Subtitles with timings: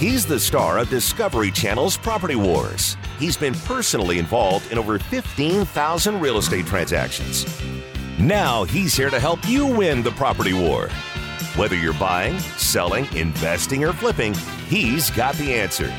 [0.00, 2.96] He's the star of Discovery Channel's Property Wars.
[3.18, 7.44] He's been personally involved in over 15,000 real estate transactions.
[8.18, 10.88] Now he's here to help you win the property war.
[11.54, 14.32] Whether you're buying, selling, investing, or flipping,
[14.68, 15.94] he's got the answer.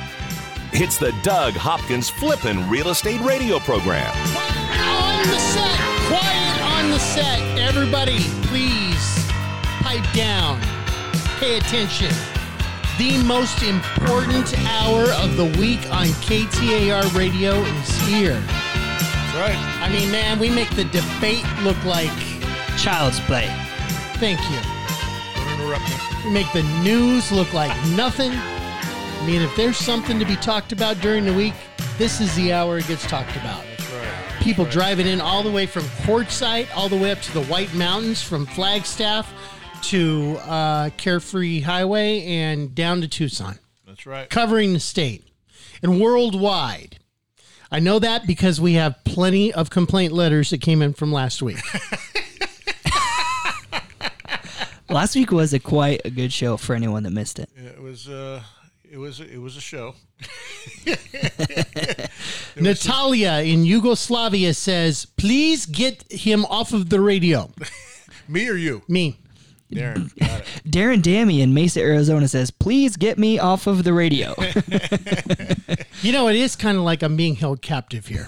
[0.73, 4.09] It's the Doug Hopkins Flippin' Real Estate Radio Program.
[4.09, 7.39] On the set, quiet on the set.
[7.59, 9.27] Everybody, please
[9.83, 10.59] pipe down.
[11.39, 12.40] Pay attention.
[13.01, 18.39] The most important hour of the week on KTAR radio is here.
[18.39, 19.57] That's right.
[19.81, 22.11] I mean, man, we make the debate look like
[22.77, 23.47] Child's play.
[24.19, 24.59] thank you.
[25.33, 25.95] Don't interrupt me.
[26.25, 28.33] We make the news look like nothing.
[28.33, 31.55] I mean, if there's something to be talked about during the week,
[31.97, 33.63] this is the hour it gets talked about.
[33.79, 34.41] That's right.
[34.43, 37.73] People driving in all the way from Quartzsite, all the way up to the White
[37.73, 39.33] Mountains, from Flagstaff
[39.83, 44.29] to uh, Carefree Highway and down to Tucson, That's right.
[44.29, 45.23] covering the state
[45.81, 46.97] and worldwide.
[47.71, 51.41] I know that because we have plenty of complaint letters that came in from last
[51.41, 51.57] week.
[54.89, 57.49] Last week was a quite a good show for anyone that missed it.
[57.55, 58.09] Yeah, It was.
[58.09, 58.43] Uh,
[58.91, 59.21] it was.
[59.21, 59.95] It was a show.
[62.59, 67.49] Natalia in Yugoslavia says, please get him off of the radio.
[68.27, 69.17] Me or you, Me.
[69.71, 70.15] Darren?
[70.19, 70.45] Got it.
[70.67, 74.35] Darren Dammy in Mesa, Arizona says, "Please get me off of the radio."
[76.01, 78.25] You know, it is kind of like I'm being held captive here.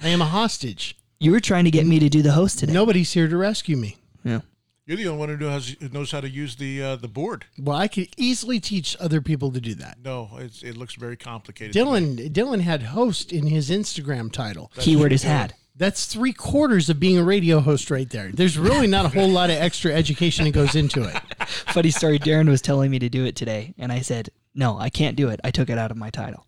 [0.00, 0.96] I am a hostage.
[1.18, 2.72] you were trying to get me to do the host today.
[2.72, 3.96] Nobody's here to rescue me.
[4.22, 4.40] Yeah.
[4.86, 7.46] You're the only one who knows, who knows how to use the uh, the board.
[7.58, 9.98] Well, I could easily teach other people to do that.
[10.04, 11.74] No, it's, it looks very complicated.
[11.74, 14.70] Dylan Dylan had host in his Instagram title.
[14.78, 15.54] Keyword is had.
[15.76, 18.30] That's three quarters of being a radio host right there.
[18.32, 21.14] There's really not a whole lot of extra education that goes into it.
[21.68, 22.18] Funny story.
[22.18, 25.30] Darren was telling me to do it today, and I said, "No, I can't do
[25.30, 25.40] it.
[25.42, 26.46] I took it out of my title.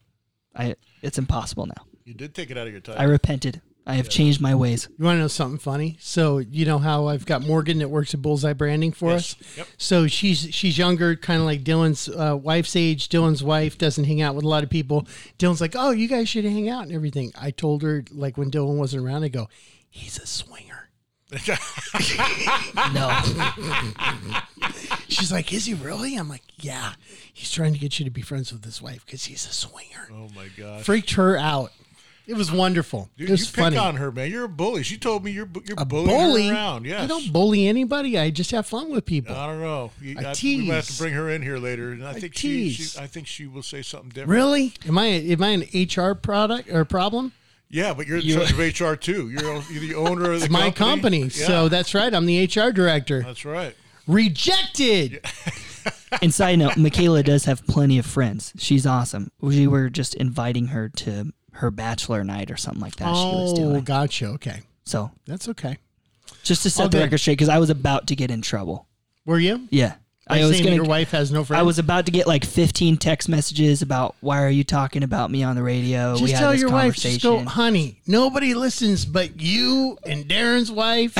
[0.54, 1.86] I it's impossible now.
[2.04, 3.00] You did take it out of your title.
[3.00, 3.62] I repented.
[3.86, 5.96] I have changed my ways." You want to know something funny?
[6.00, 9.34] So you know how I've got Morgan that works at Bullseye Branding for Yes.
[9.40, 9.56] us.
[9.58, 9.66] Yep.
[9.76, 13.08] So she's she's younger, kind of like Dylan's uh, wife's age.
[13.08, 15.06] Dylan's wife doesn't hang out with a lot of people.
[15.38, 18.50] Dylan's like, "Oh, you guys should hang out and everything." I told her like when
[18.50, 19.48] Dylan wasn't around, I go,
[19.90, 20.88] "He's a swinger."
[22.94, 23.10] No.
[25.08, 26.92] She's like, "Is he really?" I'm like, "Yeah,
[27.32, 30.08] he's trying to get you to be friends with his wife because he's a swinger."
[30.12, 30.84] oh my gosh.
[30.84, 31.72] Freaked her out.
[32.26, 33.10] It was wonderful.
[33.16, 33.76] You, it was you funny.
[33.76, 34.30] pick on her, man.
[34.30, 34.82] You're a bully.
[34.84, 36.84] She told me you're you're a bullying bully her around.
[36.86, 37.02] Yes.
[37.02, 38.18] I don't bully anybody.
[38.18, 39.34] I just have fun with people.
[39.34, 39.90] I don't know.
[40.00, 42.34] You, I I, we might have to bring her in here later, and I, think
[42.36, 42.92] she, tease.
[42.92, 42.98] she.
[42.98, 44.30] I think she will say something different.
[44.30, 44.74] Really?
[44.86, 47.32] Am I am I an HR product or problem?
[47.68, 48.58] Yeah, but you're in You- charge of
[48.92, 49.30] HR too.
[49.30, 51.22] You're, you're the owner of the It's my company.
[51.22, 52.12] Yeah, So that's right.
[52.14, 53.22] I'm the HR director.
[53.22, 53.74] that's right.
[54.06, 55.24] Rejected.
[56.20, 58.52] And side note, Michaela does have plenty of friends.
[58.58, 59.32] She's awesome.
[59.40, 63.06] We were just inviting her to her bachelor night or something like that.
[63.14, 63.84] she was Oh, doing.
[63.84, 64.26] gotcha.
[64.26, 64.60] Okay.
[64.84, 65.78] So That's okay.
[66.42, 67.04] just to set All the good.
[67.04, 68.86] record straight, because I was about to get in trouble.
[69.24, 69.68] Were you?
[69.70, 69.94] Yeah,
[70.28, 70.76] By I was saying gonna.
[70.76, 71.58] your wife has no friends.
[71.58, 75.30] I was about to get like 15 text messages about why are you talking about
[75.32, 76.12] me on the radio?
[76.12, 77.46] Just we had tell this your wife, just go, conversation.
[77.46, 78.00] honey.
[78.06, 81.16] Nobody listens but you and Darren's wife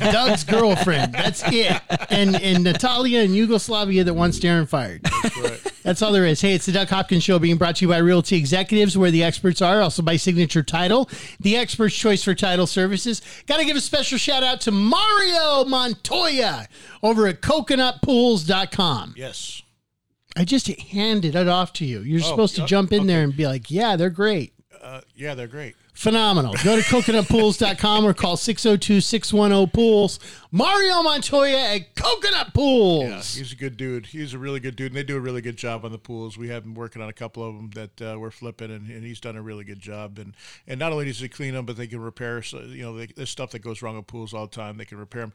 [0.00, 1.14] and Doug's girlfriend.
[1.14, 1.82] That's it.
[2.08, 5.02] And and Natalia in Yugoslavia that wants Darren fired.
[5.02, 5.72] That's right.
[5.82, 6.40] That's all there is.
[6.40, 9.22] Hey, it's the Doug Hopkins Show being brought to you by Realty Executives, where the
[9.22, 13.22] experts are, also by Signature Title, the expert's choice for title services.
[13.46, 16.66] Got to give a special shout out to Mario Montoya
[17.04, 17.40] over at
[18.00, 19.14] coconutpools.com.
[19.16, 19.62] Yes.
[20.36, 22.00] I just handed it off to you.
[22.00, 24.52] You're Oh, supposed to jump in there and be like, yeah, they're great.
[24.82, 25.74] Uh, yeah, they're great.
[25.96, 26.52] Phenomenal.
[26.62, 30.20] Go to coconutpools.com or call 602 610 Pools.
[30.52, 33.04] Mario Montoya at Coconut Pools.
[33.04, 34.04] Yeah, he's a good dude.
[34.04, 36.36] He's a really good dude, and they do a really good job on the pools.
[36.36, 39.04] We have been working on a couple of them that uh, we're flipping, and, and
[39.04, 40.18] he's done a really good job.
[40.18, 40.34] And
[40.66, 42.42] and not only does he clean them, but they can repair.
[42.42, 44.76] So, you know, there's stuff that goes wrong with pools all the time.
[44.76, 45.32] They can repair them.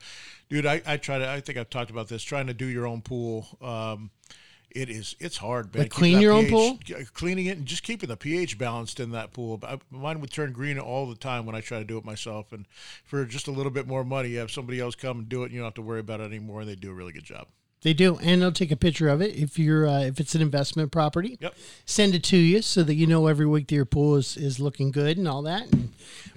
[0.48, 1.28] Dude, I, I try to.
[1.28, 2.22] I think I've talked about this.
[2.22, 3.48] Trying to do your own pool.
[3.60, 4.10] Um,
[4.74, 5.16] it is.
[5.20, 5.84] It's hard, man.
[5.84, 6.78] Like clean your that own pool?
[7.14, 9.60] Cleaning it and just keeping the pH balanced in that pool.
[9.62, 12.52] I, mine would turn green all the time when I try to do it myself.
[12.52, 12.66] And
[13.04, 15.46] for just a little bit more money, you have somebody else come and do it,
[15.46, 16.60] and you don't have to worry about it anymore.
[16.60, 17.46] And they do a really good job.
[17.82, 20.40] They do, and they'll take a picture of it if you're uh, if it's an
[20.40, 21.36] investment property.
[21.40, 21.54] Yep.
[21.84, 24.60] Send it to you so that you know every week that your pool is, is
[24.60, 25.62] looking good and all that.
[25.72, 25.92] And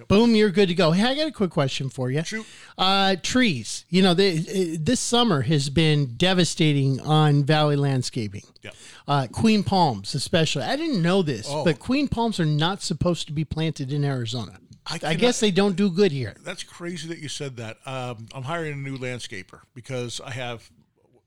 [0.08, 0.92] boom, you're good to go.
[0.92, 2.24] Hey, I got a quick question for you.
[2.24, 2.46] Shoot.
[2.80, 3.86] Uh, trees.
[3.90, 8.44] You know, they, uh, this summer has been devastating on Valley landscaping.
[8.64, 8.72] Yeah.
[9.08, 10.64] Uh, queen palms, especially.
[10.64, 11.64] I didn't know this, Oh.
[11.64, 14.58] but queen palms are not supposed to be planted in Arizona.
[14.88, 16.36] I, I guess they don't do good here.
[16.44, 17.78] That's crazy that you said that.
[17.86, 20.70] Um, I'm hiring a new landscaper because I have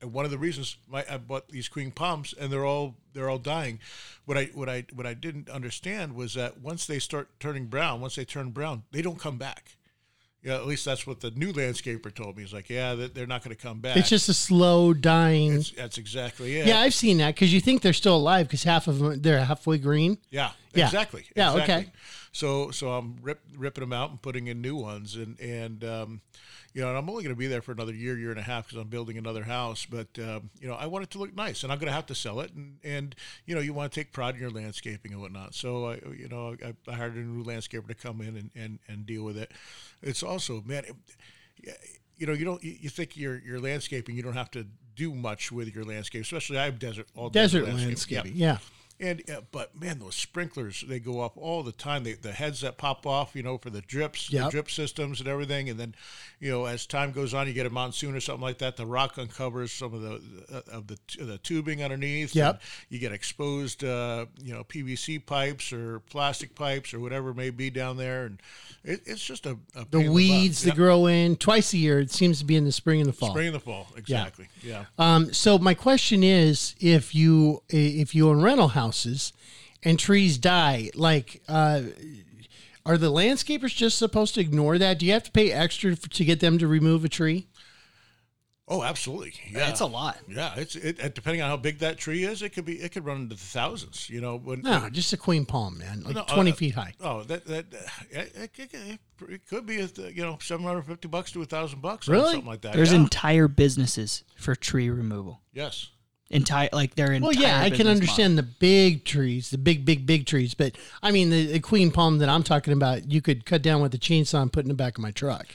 [0.00, 3.29] and one of the reasons my, I bought these queen palms, and they're all they're
[3.29, 3.81] all dying.
[4.25, 8.00] What I what I what I didn't understand was that once they start turning brown,
[8.00, 9.77] once they turn brown, they don't come back.
[10.41, 12.45] Yeah, at least that's what the new landscaper told me.
[12.45, 13.97] He's like, yeah, they- they're not going to come back.
[13.97, 15.49] It's just a slow dying.
[15.49, 16.67] It's- that's exactly it.
[16.69, 19.45] yeah, I've seen that because you think they're still alive because half of them they're
[19.45, 20.17] halfway green.
[20.31, 20.87] Yeah, Yeah.
[20.87, 21.26] exactly.
[21.35, 21.75] Yeah, exactly.
[21.75, 21.93] okay.
[22.32, 26.20] So so I'm rip, ripping them out and putting in new ones, and and um,
[26.75, 28.43] you know, and I'm only going to be there for another year, year and a
[28.43, 29.87] half because I'm building another house.
[29.87, 32.06] But um, you know, I want it to look nice, and I'm going to have
[32.06, 33.15] to sell it, and and
[33.47, 35.55] you know, you want to take pride in your landscaping and whatnot.
[35.55, 38.79] So I, you know, I, I hired a new landscaper to come in and and,
[38.88, 39.53] and deal with it.
[40.03, 40.85] It's also man.
[40.85, 40.94] It,
[42.19, 42.62] you know, you don't.
[42.62, 44.67] You you think your your landscaping, you don't have to
[44.97, 47.87] do much with your landscape, especially I have desert all Desert landscape.
[47.87, 48.32] landscaping.
[48.35, 48.53] Yeah.
[48.53, 48.59] Yeah.
[49.00, 52.03] And uh, but man, those sprinklers they go up all the time.
[52.03, 55.29] They, the heads that pop off, you know, for the drips, the drip systems and
[55.29, 55.69] everything.
[55.71, 55.95] And then,
[56.41, 58.77] you know, as time goes on, you get a monsoon or something like that.
[58.77, 60.21] The rock uncovers some of the
[60.53, 62.35] uh, of the the tubing underneath.
[62.35, 62.61] Yep.
[62.89, 67.50] You get exposed, uh, you know, PVC pipes or plastic pipes or whatever it may
[67.50, 68.41] be down there, and
[68.83, 70.75] it, it's just a, a The weeds that Yeah.
[70.75, 72.00] grow in twice a year.
[72.00, 73.31] It seems to be in the spring and the fall.
[73.31, 74.49] Spring and the fall, exactly.
[74.62, 74.87] Yeah.
[74.99, 79.32] Um, so my question is, if you if you own rental houses
[79.82, 81.82] and trees die, like, uh,
[82.87, 84.99] are the landscapers just supposed to ignore that?
[84.99, 87.46] Do you have to pay extra f- to get them to remove a tree?
[88.70, 89.32] Oh, absolutely.
[89.50, 90.19] Yeah, It's a lot.
[90.29, 92.93] Yeah, it's it, it- depending on how big that tree is, it could be it
[92.93, 94.11] could run into the thousands.
[94.11, 96.93] You know, when No, just a queen palm, man, like No, uh, twenty feet high.
[97.00, 97.67] Oh, that that
[98.11, 98.99] it, it, it,
[99.29, 102.12] it could be a, you know seven hundred fifty bucks to a thousand bucks, or
[102.12, 102.32] Really?
[102.32, 102.75] something like that.
[102.75, 102.99] There's yeah.
[103.00, 105.40] entire businesses for tree removal.
[105.55, 105.88] yes,
[106.30, 107.28] Entire like they're entire.
[107.30, 110.76] Well, yeah, I can business understand the big trees, the big, big, big trees, but
[111.02, 113.94] I mean the, the queen palm that I'm talking about, you could cut down with
[113.94, 115.46] a chainsaw and put in the back of my truck.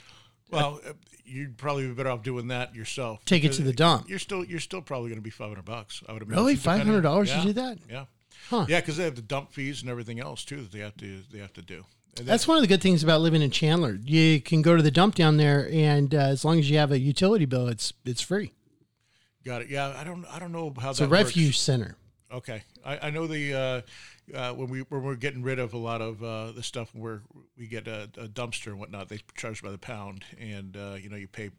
[0.50, 0.92] well, uh,
[1.24, 3.24] you'd probably be better off doing that yourself.
[3.24, 4.08] Take it to the dump.
[4.08, 6.02] You're still you're still probably going to be five hundred bucks.
[6.08, 6.42] I would imagine.
[6.44, 6.56] Really?
[6.56, 7.78] $500 to do that?
[7.88, 8.04] Yeah,
[8.50, 8.66] Huh.
[8.68, 11.20] yeah, because they have the dump fees and everything else too that they have to
[11.30, 11.84] they have to do.
[12.18, 13.98] And That's one of the good things about living in Chandler.
[14.04, 16.90] You can go to the dump down there, and uh, as long as you have
[16.92, 18.52] a utility bill, it's it's free.
[19.44, 19.68] Got it.
[19.70, 21.24] Yeah, I don't I don't know how It's that a works.
[21.24, 21.96] refuge center.
[22.32, 23.80] Okay, I, I know the uh,
[24.36, 27.22] uh, when we when we're getting rid of a lot of uh, the stuff where
[27.56, 31.08] we get a, a dumpster and whatnot, they charge by the pound, and uh, you
[31.08, 31.50] know you pay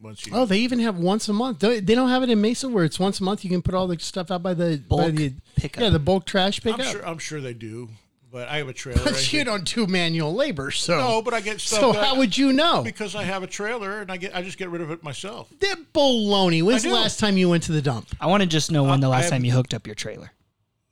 [0.00, 0.32] once you.
[0.32, 1.58] Oh, they even have once a month.
[1.58, 3.42] They they don't have it in Mesa where it's once a month.
[3.42, 5.82] You can put all the stuff out by the by Bulk the, pickup.
[5.82, 6.92] Yeah, the bulk trash I'm pickup.
[6.92, 7.88] sure I'm sure they do,
[8.32, 9.00] but I have a trailer.
[9.02, 11.80] I But you get- don't do manual labor, so No, but I get stuff.
[11.80, 12.82] so that- how would you know?
[12.82, 15.48] Because I have a trailer and I get I just get rid of it myself.
[15.60, 16.62] That baloney.
[16.62, 18.08] When's the last time you went to the dump?
[18.20, 20.32] I want to just know when the last have- time you hooked up your trailer.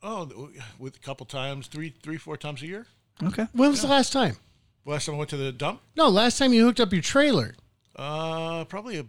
[0.03, 2.87] Oh, with a couple times, three three four times a year.
[3.23, 3.47] Okay.
[3.53, 4.37] When was the last time?
[4.87, 7.55] Last time I went to the dump, No, last time you hooked up your trailer
[7.97, 9.05] uh, probably a,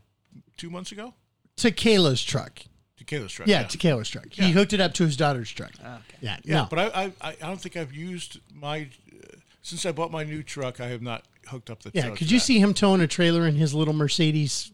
[0.57, 1.13] two months ago.
[1.57, 2.59] to Kayla's truck.
[3.05, 3.47] To Kayla's truck.
[3.47, 4.27] Yeah, to Kayla's truck.
[4.31, 5.71] He hooked it up to his daughter's truck.
[5.79, 5.89] Okay.
[6.21, 6.67] Yeah, Yeah, no.
[6.69, 8.81] but I, I, I I don't think I've used my
[9.11, 10.79] uh, since I bought my new truck.
[10.79, 11.91] I have not hooked up the.
[11.93, 12.45] yeah, could you that.
[12.45, 14.71] see him towing a trailer in his little Mercedes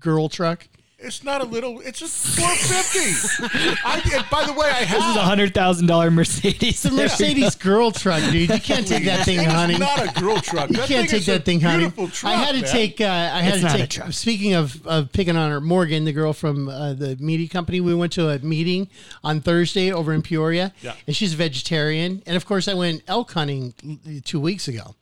[0.00, 0.66] girl truck?
[1.00, 1.78] It's not a little.
[1.80, 3.78] It's just 450.
[3.84, 5.28] I, and by the way, I have This is a have.
[5.28, 6.60] hundred thousand dollar Mercedes.
[6.60, 8.50] It's a Mercedes girl truck, dude.
[8.50, 9.78] You can't take that thing, It's honey.
[9.78, 10.70] not a girl truck.
[10.70, 11.84] You That can't take that thing, honey.
[11.84, 12.32] Beautiful truck.
[12.32, 12.70] I had to man.
[12.72, 13.00] take.
[13.00, 13.90] Uh, I had It's to not a take.
[13.90, 14.12] truck.
[14.12, 17.94] Speaking of, of picking on her, Morgan, the girl from uh, the media company, we
[17.94, 18.88] went to a meeting
[19.22, 20.94] on Thursday over in Peoria, Yeah.
[21.06, 22.24] and she's a vegetarian.
[22.26, 24.96] And of course, I went elk hunting two weeks ago.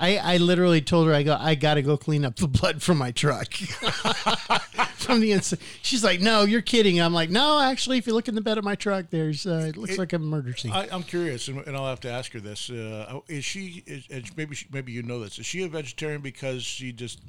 [0.00, 2.82] I, I literally told her I go I got to go clean up the blood
[2.82, 3.52] from my truck
[4.96, 5.58] from the inside.
[5.82, 8.58] She's like, "No, you're kidding." I'm like, "No, actually, if you look in the bed
[8.58, 11.48] of my truck, there's uh, it looks It- like a murder scene." I, I'm curious,
[11.48, 12.70] and, and I'll have to ask her this.
[12.70, 13.82] Uh, is she?
[13.86, 15.38] Is, and maybe she, maybe you know this.
[15.38, 17.20] Is she a vegetarian because she just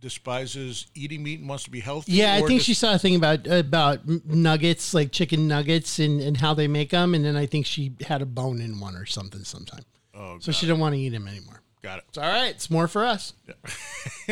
[0.00, 2.12] despises eating meat and wants to be healthy?
[2.12, 6.36] Yeah, I think she saw a thing about about nuggets, like chicken nuggets, and, and
[6.36, 9.06] how they make them, and then I think she had a bone in one or
[9.06, 9.84] something sometime.
[10.14, 11.61] Oh, So she didn't want to eat them anymore.
[11.82, 12.04] Got it.
[12.08, 12.50] It's all right.
[12.50, 13.34] It's more for us.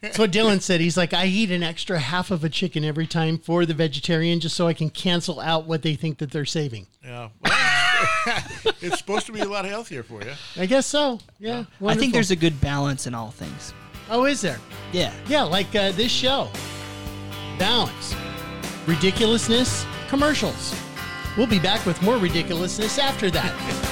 [0.00, 0.80] That's what Dylan said.
[0.80, 4.40] He's like, I eat an extra half of a chicken every time for the vegetarian,
[4.40, 6.86] just so I can cancel out what they think that they're saving.
[7.02, 8.42] Yeah, well,
[8.80, 10.32] it's supposed to be a lot healthier for you.
[10.56, 11.18] I guess so.
[11.38, 11.64] Yeah.
[11.84, 13.72] I think there's a good balance in all things.
[14.10, 14.58] Oh, is there?
[14.92, 15.12] Yeah.
[15.28, 16.50] Yeah, like uh, this show.
[17.58, 18.14] Balance.
[18.86, 19.86] Ridiculousness.
[20.08, 20.74] Commercials.
[21.36, 23.88] We'll be back with more ridiculousness after that.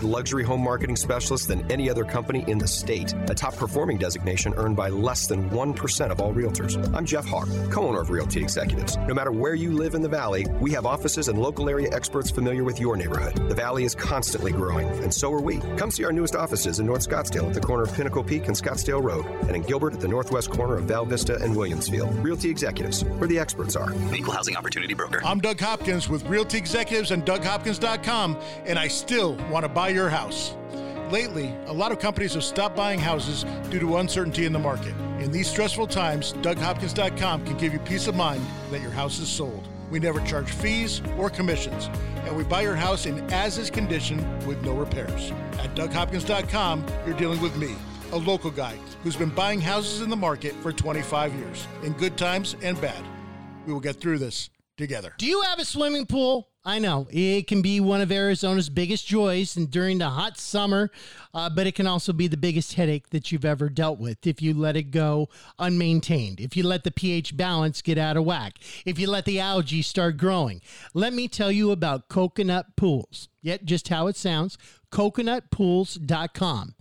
[0.03, 4.53] luxury home marketing specialist than any other company in the state, a top performing designation
[4.55, 6.77] earned by less than 1% of all realtors.
[6.95, 8.97] I'm Jeff Hawk, co owner of Realty Executives.
[9.07, 12.31] No matter where you live in the Valley, we have offices and local area experts
[12.31, 13.35] familiar with your neighborhood.
[13.47, 15.59] The Valley is constantly growing, and so are we.
[15.77, 18.55] Come see our newest offices in North Scottsdale at the corner of Pinnacle Peak and
[18.55, 22.23] Scottsdale Road, and in Gilbert at the northwest corner of Val Vista and Williamsfield.
[22.23, 23.93] Realty Executives, where the experts are.
[24.13, 25.21] Equal Housing Opportunity Broker.
[25.23, 30.09] I'm Doug Hopkins with Realty Executives and DougHopkins.com, and I still want to buy your
[30.09, 30.53] house.
[31.11, 34.95] Lately, a lot of companies have stopped buying houses due to uncertainty in the market.
[35.19, 39.27] In these stressful times, DougHopkins.com can give you peace of mind that your house is
[39.27, 39.67] sold.
[39.89, 41.89] We never charge fees or commissions,
[42.23, 44.17] and we buy your house in as is condition
[44.47, 45.31] with no repairs.
[45.59, 47.75] At DougHopkins.com, you're dealing with me,
[48.13, 52.17] a local guy who's been buying houses in the market for 25 years, in good
[52.17, 53.03] times and bad.
[53.65, 55.13] We will get through this together.
[55.17, 56.50] Do you have a swimming pool?
[56.63, 60.91] I know it can be one of Arizona's biggest joys and during the hot summer,
[61.33, 64.43] uh, but it can also be the biggest headache that you've ever dealt with if
[64.43, 65.27] you let it go
[65.57, 69.39] unmaintained, if you let the pH balance get out of whack, if you let the
[69.39, 70.61] algae start growing.
[70.93, 73.27] Let me tell you about coconut pools.
[73.41, 74.55] Yet, just how it sounds
[74.91, 76.75] coconutpools.com.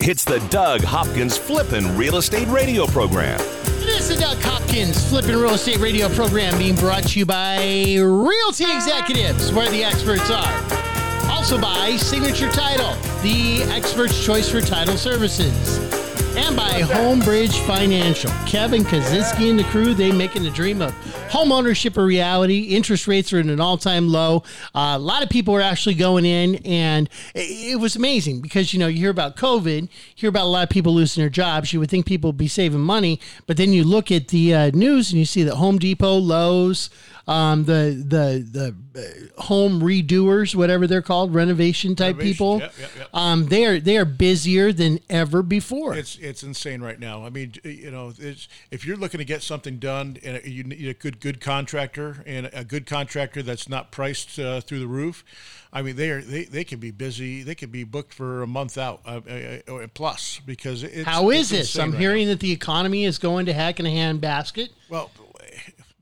[0.01, 3.39] It's the Doug Hopkins Flippin' Real Estate Radio Program.
[3.81, 8.65] This is Doug Hopkins, Flipping Real Estate Radio program being brought to you by Realty
[8.65, 11.31] Executives, where the experts are.
[11.31, 16.02] Also by Signature Title, the expert's choice for title services.
[16.35, 18.31] And by Homebridge Financial.
[18.47, 20.95] Kevin Kaczynski and the crew, they making the dream of
[21.31, 22.61] home ownership a reality.
[22.75, 24.43] Interest rates are at an all-time low.
[24.75, 28.73] Uh, a lot of people are actually going in, and it, it was amazing because,
[28.73, 31.75] you know, you hear about COVID, hear about a lot of people losing their jobs.
[31.75, 34.71] You would think people would be saving money, but then you look at the uh,
[34.71, 36.89] news and you see that Home Depot, Lowe's,
[37.26, 42.73] um, the the the uh, home redoers, whatever they're called, renovation type Renovation, people, yep,
[42.79, 43.09] yep, yep.
[43.12, 45.95] Um, they are they are busier than ever before.
[45.95, 47.25] It's it's insane right now.
[47.25, 50.88] I mean, you know, it's, if you're looking to get something done, and you need
[50.88, 55.25] a good good contractor and a good contractor that's not priced uh, through the roof,
[55.73, 57.43] I mean, they are they, they can be busy.
[57.43, 61.31] They can be booked for a month out uh, uh, uh, plus because it's How
[61.31, 61.79] it's this?
[61.79, 64.71] I'm right hearing that the economy is going to heck in a hand basket.
[64.91, 65.11] Well,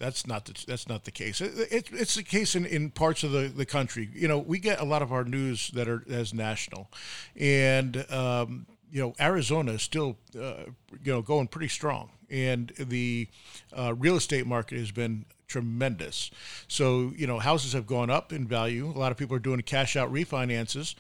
[0.01, 1.41] that's not the, that's not the case.
[1.41, 4.09] It, it, it's the case in, in parts of the, the country.
[4.13, 6.91] You know, we get a lot of our news that are as national,
[7.37, 10.65] and um, you know, Arizona is still uh,
[11.05, 13.29] you know going pretty strong, and the
[13.77, 16.31] uh, real estate market has been tremendous.
[16.67, 18.87] So you know, houses have gone up in value.
[18.87, 20.95] A lot of people are doing cash out refinances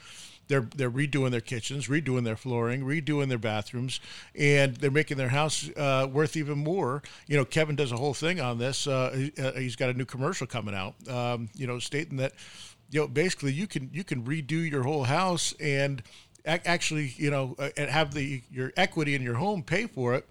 [0.51, 4.01] they're they're redoing their kitchens, redoing their flooring, redoing their bathrooms,
[4.35, 7.03] and they're making their house uh, worth even more.
[7.29, 8.87] You know, Kevin does a whole thing on this.
[8.87, 10.95] Uh, uh, he's got a new commercial coming out.
[11.09, 12.33] Um, you know, stating that
[12.91, 16.03] you know basically you can you can redo your whole house and
[16.45, 20.15] ac- actually you know uh, and have the your equity in your home pay for
[20.15, 20.29] it.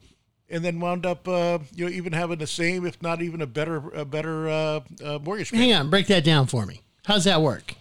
[0.52, 3.46] And then wound up, uh, you know, even having the same, if not even a
[3.46, 5.52] better, a better uh, uh, mortgage.
[5.52, 6.82] Hang on, break that down for me.
[7.06, 7.76] How's that work?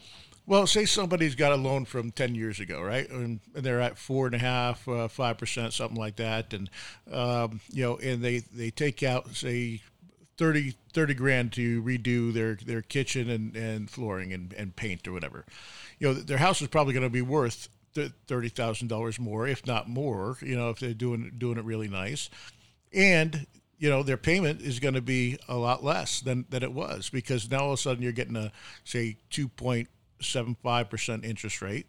[0.49, 3.07] Well, say somebody's got a loan from ten years ago, right?
[3.11, 6.71] And they're at four and a half, uh, five percent, something like that, and
[7.13, 9.83] um, you know, and they they take out say
[10.39, 15.13] 30, 30 grand to redo their their kitchen and, and flooring and, and paint or
[15.13, 15.45] whatever.
[15.99, 17.69] You know, their house is probably going to be worth
[18.27, 20.39] thirty thousand dollars more, if not more.
[20.41, 22.31] You know, if they're doing doing it really nice,
[22.95, 23.47] and
[23.79, 27.11] you know their payment is going to be a lot less than than it was
[27.11, 28.51] because now all of a sudden you're getting a
[28.85, 29.89] say two point
[30.21, 31.87] 0.75% interest rate,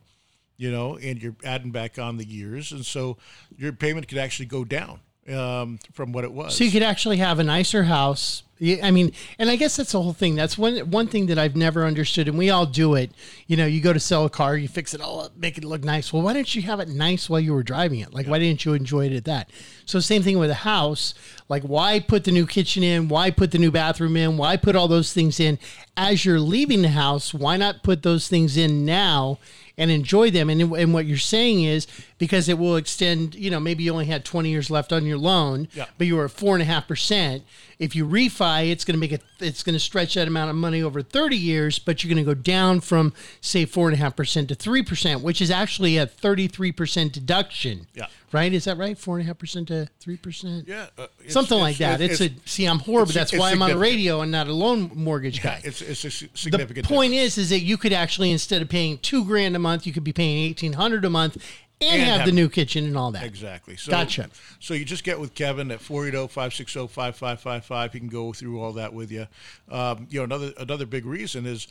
[0.58, 2.72] you know, and you're adding back on the years.
[2.72, 3.18] And so
[3.58, 5.00] your payment could actually go down
[5.34, 6.56] um, from what it was.
[6.56, 8.44] So you could actually have a nicer house.
[8.62, 10.36] I mean, and I guess that's the whole thing.
[10.36, 13.12] That's one one thing that I've never understood, and we all do it.
[13.48, 15.64] You know, you go to sell a car, you fix it all up, make it
[15.64, 16.12] look nice.
[16.12, 18.14] Well, why didn't you have it nice while you were driving it?
[18.14, 18.32] Like, yeah.
[18.32, 19.50] why didn't you enjoy it at that?
[19.86, 21.14] So same thing with a house.
[21.48, 23.08] Like, why put the new kitchen in?
[23.08, 24.36] Why put the new bathroom in?
[24.36, 25.58] Why put all those things in
[25.96, 27.34] as you're leaving the house?
[27.34, 29.40] Why not put those things in now?
[29.80, 30.50] and enjoy them.
[30.50, 31.88] And, and what you're saying is
[32.20, 35.18] because it will extend, you know, maybe you only had 20 years left on your
[35.18, 35.86] loan, yeah.
[35.98, 37.44] but you were at four and a half percent.
[37.80, 40.58] If you refi, it's going to make it, it's going to stretch that amount of
[40.58, 43.98] money over 30 years, but you're going to go down from say four and a
[43.98, 47.88] half percent to three percent, which is actually a 33 percent deduction.
[47.94, 48.08] Yeah.
[48.34, 48.54] Right?
[48.54, 48.98] Is that right?
[48.98, 50.68] Four and a half percent to three percent?
[50.68, 50.88] Yeah.
[50.98, 52.02] Uh, something like that.
[52.02, 53.14] It's, it's, a see, I'm horrible.
[53.14, 55.62] That's why I'm on the radio and not a loan mortgage guy.
[55.64, 56.86] Yeah, it's it's a significant.
[56.86, 57.38] The point difference.
[57.38, 60.04] is, is that you could actually instead of paying two grand a month, you could
[60.04, 61.38] be paying eighteen hundred a month
[61.82, 63.24] and, and have, have, the new kitchen and all that.
[63.24, 63.78] Exactly.
[63.78, 64.30] So, gotcha.
[64.60, 67.94] So you just get with Kevin at 480-560-5555.
[67.94, 69.28] He can go through all that with you.
[69.72, 71.68] Um, you know, another another big reason is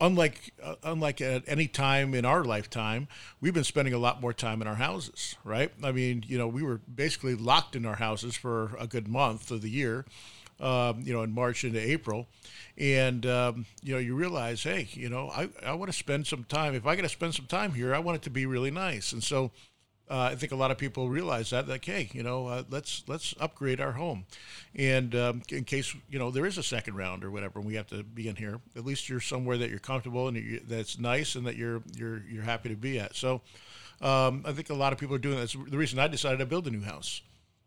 [0.00, 3.08] unlike uh, unlike at any time in our lifetime,
[3.40, 5.72] we've been spending a lot more time in our houses, right?
[5.82, 9.50] I mean, you know, we were basically locked in our houses for a good month
[9.50, 10.04] of the year,
[10.60, 12.28] um, you know, in March into April.
[12.76, 16.42] And um, you know you realize hey you know i, I want to spend some
[16.42, 18.72] time if i got to spend some time here i want it to be really
[18.72, 19.12] nice.
[19.12, 19.52] And so
[20.10, 23.04] uh, i think a lot of people realize that like hey you know uh, let's
[23.06, 24.26] let's upgrade our home.
[24.74, 27.74] And um, in case you know there is a second round or whatever and we
[27.76, 30.98] have to be in here at least you're somewhere that you're comfortable and you, that's
[30.98, 33.14] nice and that you're you're you're happy to be at.
[33.14, 33.40] So
[34.00, 35.52] um, i think a lot of people are doing that.
[35.52, 37.22] that's the reason i decided to build a new house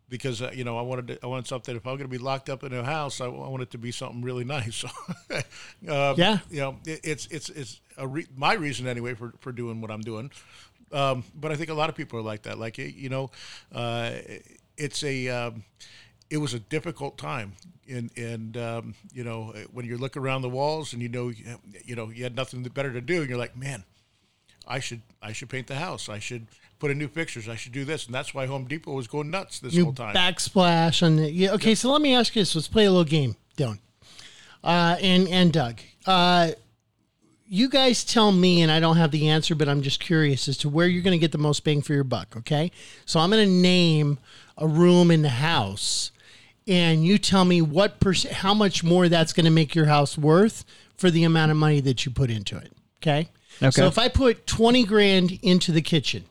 [0.09, 1.75] because uh, you know I wanted to, I wanted something.
[1.75, 3.77] If I'm going to be locked up in a house, I, I want it to
[3.77, 4.83] be something really nice.
[5.29, 9.51] So, uh, yeah, you know, it, it's it's it's re- my reason anyway for for
[9.51, 10.31] doing what I'm doing.
[10.91, 12.57] Um, but I think a lot of people are like that.
[12.57, 13.31] Like you know,
[13.73, 14.11] uh,
[14.77, 15.63] it's a um,
[16.29, 17.53] it was a difficult time,
[17.89, 21.31] and and um, you know when you look around the walls and you know
[21.83, 23.83] you know you had nothing better to do, and you're like, man,
[24.67, 26.09] I should I should paint the house.
[26.09, 26.47] I should
[26.79, 27.47] put in new fixtures.
[27.49, 29.93] I should do this, and that's why Home Depot was going nuts this new whole
[29.93, 30.15] time.
[30.15, 31.51] Backsplash on the yeah.
[31.53, 31.77] Okay, yep.
[31.77, 32.55] so let me ask you this.
[32.55, 33.79] Let's play a little game, Dylan,
[34.63, 35.79] uh, and and Doug.
[36.05, 36.51] Uh,
[37.49, 40.57] you guys tell me, and I don't have the answer, but I'm just curious as
[40.59, 42.35] to where you're going to get the most bang for your buck.
[42.37, 42.71] Okay,
[43.05, 44.19] so I'm going to name
[44.57, 46.11] a room in the house,
[46.67, 50.17] and you tell me what percent, how much more that's going to make your house
[50.17, 50.65] worth
[50.97, 52.71] for the amount of money that you put into it.
[53.01, 53.29] Okay.
[53.61, 53.71] Okay.
[53.71, 56.25] So if I put 20 grand into the kitchen,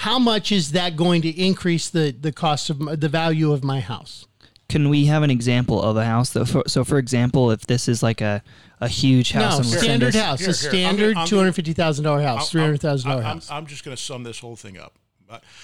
[0.00, 3.80] how much is that going to increase the, the cost of the value of my
[3.80, 4.26] house?
[4.70, 6.46] Can we have an example of a house though?
[6.46, 8.42] For, so, for example, if this is like a,
[8.80, 12.50] a huge house, no, standard house, here, a standard two hundred fifty thousand dollar house,
[12.50, 13.50] three hundred thousand dollar house.
[13.50, 14.94] I'm, I'm just going to sum this whole thing up.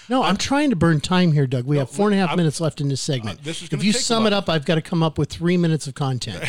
[0.07, 1.65] No, I'm, I'm, trying to burn time here, Doug.
[1.65, 3.39] We no, have four and a half I'm, minutes left in this segment.
[3.39, 5.87] Uh, this if you sum it up, I've got to come up with three minutes
[5.87, 6.37] of content.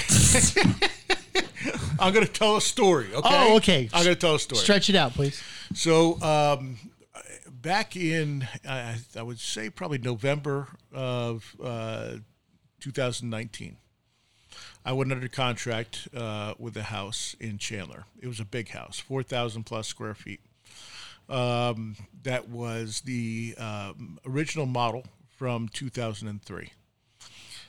[1.98, 3.06] I'm going to tell a story.
[3.14, 3.28] Okay.
[3.28, 3.88] Oh, okay.
[3.94, 4.60] I'm going to tell a story.
[4.60, 5.42] Stretch it out, please.
[5.74, 6.76] So, um,
[7.60, 12.16] back in, I, I, would say probably November of uh,
[12.80, 13.76] 2019,
[14.84, 18.04] I went under contract uh, with a house in Chandler.
[18.20, 20.40] It was a big house, 4,000 plus square feet.
[21.28, 25.04] Um, that was the um, original model
[25.36, 26.72] from 2003.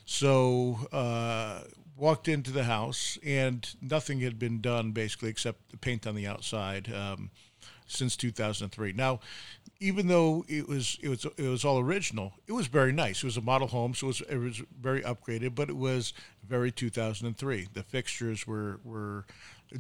[0.06, 1.62] So uh,
[1.97, 6.25] walked into the house and nothing had been done basically except the paint on the
[6.25, 7.30] outside um,
[7.91, 8.93] since 2003.
[8.93, 9.19] Now,
[9.80, 13.17] even though it was it was it was all original, it was very nice.
[13.17, 16.13] It was a model home, so it was, it was very upgraded, but it was
[16.47, 17.67] very 2003.
[17.73, 19.25] The fixtures were were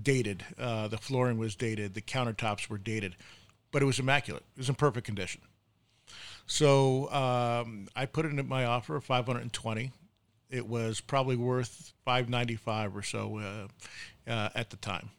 [0.01, 3.15] dated, uh, the flooring was dated, the countertops were dated,
[3.71, 4.43] but it was immaculate.
[4.55, 5.41] It was in perfect condition.
[6.45, 9.91] So um, I put it in my offer of 520
[10.49, 15.11] it was probably worth 595 or so uh, uh, at the time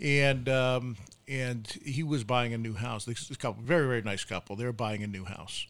[0.00, 0.96] and um,
[1.28, 4.64] and he was buying a new house this, this, couple very very nice couple they
[4.64, 5.66] were buying a new house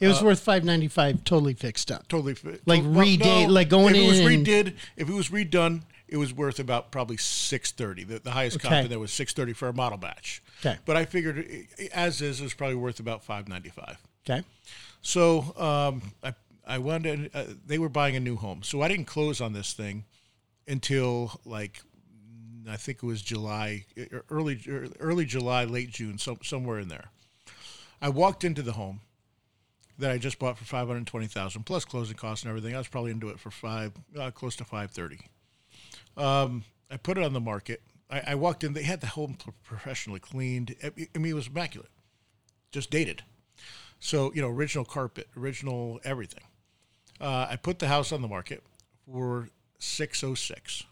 [0.00, 3.68] it was uh, worth 595 totally fixed up totally fi- like well, redid no, like
[3.68, 7.16] going if in it was redid if it was redone it was worth about probably
[7.16, 8.02] six thirty.
[8.04, 8.68] The, the highest Okay.
[8.68, 10.42] comp in there was six thirty for a model batch.
[10.60, 10.76] Okay.
[10.84, 11.48] But I figured,
[11.94, 13.96] as is, it was probably worth about five ninety five.
[14.28, 14.44] Okay.
[15.02, 16.34] So um, I
[16.66, 19.72] I wanted uh, they were buying a new home, so I didn't close on this
[19.72, 20.04] thing
[20.66, 21.80] until like
[22.68, 24.60] I think it was July, er- early
[24.98, 27.10] early July, late June, so, somewhere in there.
[28.02, 29.00] I walked into the home
[29.98, 32.74] that I just bought for five hundred twenty thousand plus closing costs and everything.
[32.74, 35.20] I was probably into it for five, uh, close to five thirty.
[36.16, 37.82] Um, I put it on the market.
[38.10, 38.72] I, I walked in.
[38.72, 40.74] They had the home professionally cleaned.
[40.82, 41.90] I I mean, it was immaculate,
[42.72, 43.22] just dated.
[44.00, 46.44] So you know, original carpet, original everything.
[47.20, 48.62] Uh, I put the house on the market
[49.04, 50.84] for six oh six,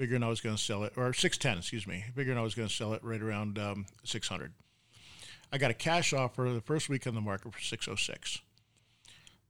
[0.00, 2.42] figuring I was going to sell it, or six ten, excuse me, Bigger than I
[2.42, 4.52] was going to sell it right around um, six hundred.
[5.52, 8.38] I got a cash offer the first week on the market for six oh six.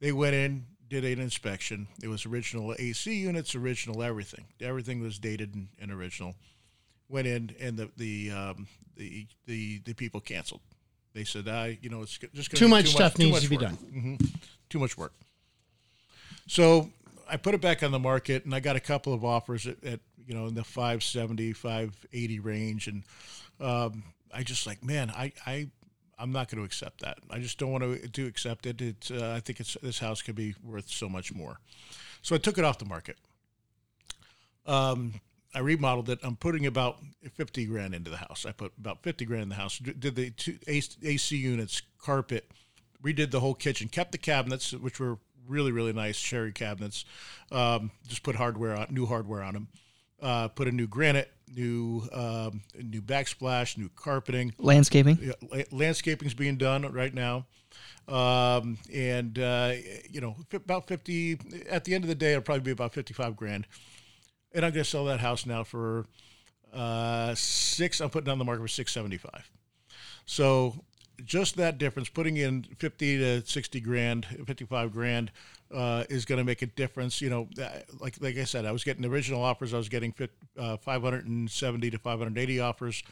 [0.00, 1.86] They went in, did an inspection.
[2.02, 4.46] It was original AC units, original everything.
[4.60, 6.34] Everything was dated and, and original.
[7.08, 10.62] Went in, and the the um, the, the the people canceled.
[11.14, 13.42] They said, "I, you know, it's just gonna Too be much stuff too needs much
[13.44, 13.74] to be work." done.
[13.76, 14.14] hmm
[14.68, 15.12] Too much work.
[16.48, 16.90] So
[17.28, 19.82] I put it back on the market, and I got a couple of offers at,
[19.84, 23.04] at you know in the 570, 580 range, and
[23.60, 24.02] um,
[24.32, 25.68] I just like, man, I I
[26.18, 27.18] I'm not going to accept that.
[27.30, 28.80] I just don't want to to accept it.
[28.80, 31.58] It's uh, I think it's this house could be worth so much more.
[32.22, 33.16] So I took it off the market.
[34.66, 35.20] Um,
[35.54, 36.20] I remodeled it.
[36.22, 36.98] I'm putting about
[37.34, 38.46] 50 grand into the house.
[38.46, 39.78] I put about 50 grand in the house.
[39.78, 42.48] Did the two AC units, carpet,
[43.02, 47.04] redid the whole kitchen, kept the cabinets, which were really, really nice cherry cabinets.
[47.50, 49.68] Um, just put hardware on, new hardware on them.
[50.22, 54.52] Uh, put a new granite, new um, new backsplash, new carpeting.
[54.58, 55.18] Landscaping.
[55.22, 57.46] Yeah, la- landscaping's being done right now,
[58.06, 59.72] um, and uh,
[60.10, 61.38] you know about fifty.
[61.70, 63.66] At the end of the day, it'll probably be about fifty-five grand,
[64.52, 66.04] and I'm going to sell that house now for
[66.74, 68.00] uh, six.
[68.02, 69.50] I'm putting on the market for six seventy-five.
[70.26, 70.84] So
[71.24, 75.32] just that difference, putting in fifty to sixty grand, fifty-five grand,
[75.74, 77.20] uh, is going to make a difference.
[77.20, 79.74] You know, uh, like like I said, I was getting original offers.
[79.74, 83.02] I was getting fit, uh, five hundred and seventy to five hundred eighty offers.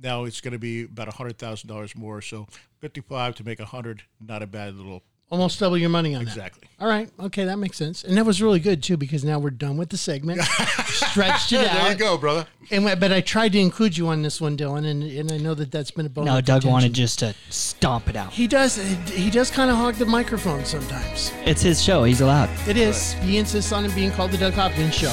[0.00, 2.20] Now it's going to be about hundred thousand dollars more.
[2.20, 2.46] So
[2.80, 5.02] fifty-five to make hundred, not a bad little.
[5.34, 6.30] Almost double your money on that.
[6.30, 6.68] Exactly.
[6.78, 7.10] All right.
[7.18, 8.04] Okay, that makes sense.
[8.04, 10.40] And that was really good too because now we're done with the segment.
[10.86, 11.82] Stretched it out.
[11.82, 12.46] There you go, brother.
[12.70, 15.54] And but I tried to include you on this one, Dylan, and, and I know
[15.54, 16.26] that that's been a bone.
[16.26, 16.70] No, of Doug contention.
[16.70, 18.32] wanted just to stomp it out.
[18.32, 18.76] He does.
[19.08, 21.32] He does kind of hog the microphone sometimes.
[21.44, 22.04] It's his show.
[22.04, 22.48] He's allowed.
[22.68, 23.14] It is.
[23.14, 25.12] He insists on it being called the Doug Hopkins Show.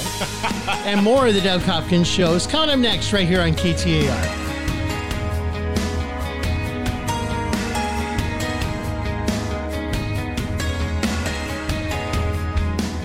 [0.85, 4.50] and more of the Doug Hopkins Show is coming up next right here on KTAR.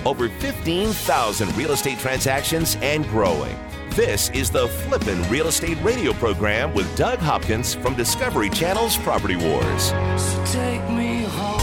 [0.07, 3.53] Over 15,000 real estate transactions and growing.
[3.89, 9.35] This is the Flippin' Real Estate Radio program with Doug Hopkins from Discovery Channel's Property
[9.35, 9.87] Wars.
[10.15, 11.59] So take me home.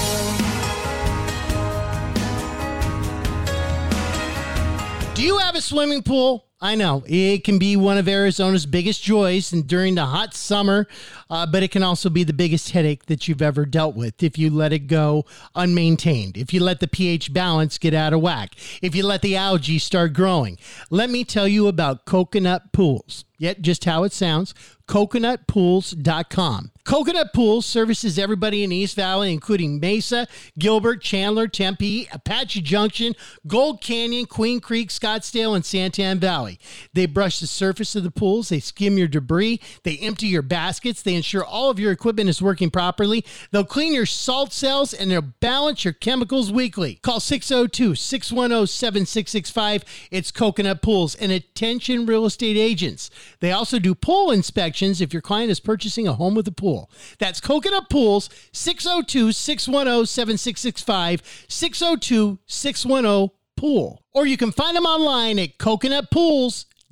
[5.14, 6.44] Do you have a swimming pool?
[6.60, 10.86] I know it can be one of Arizona's biggest joys and during the hot summer,
[11.34, 14.38] uh, but it can also be the biggest headache that you've ever dealt with if
[14.38, 15.24] you let it go
[15.56, 19.34] unmaintained, if you let the pH balance get out of whack, if you let the
[19.34, 20.56] algae start growing.
[20.90, 23.24] Let me tell you about coconut pools.
[23.36, 24.54] Yet, just how it sounds,
[24.86, 26.70] coconutpools.com.
[26.84, 33.14] Coconut Pools services everybody in East Valley, including Mesa, Gilbert, Chandler, Tempe, Apache Junction,
[33.46, 36.60] Gold Canyon, Queen Creek, Scottsdale, and Santan Valley.
[36.92, 41.02] They brush the surface of the pools, they skim your debris, they empty your baskets,
[41.02, 43.24] they ensure all of your equipment is working properly.
[43.50, 46.96] They'll clean your salt cells and they'll balance your chemicals weekly.
[46.96, 49.84] Call 602 610 7665.
[50.10, 53.08] It's Coconut Pools and attention real estate agents.
[53.40, 56.90] They also do pool inspections if your client is purchasing a home with a pool.
[57.18, 64.02] That's Coconut Pools, 602 610 7665, 602 610 Pool.
[64.12, 65.58] Or you can find them online at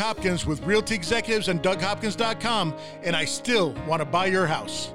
[0.00, 4.92] Hopkins with Realty Executives and DougHopkins.com, and I still want to buy your house.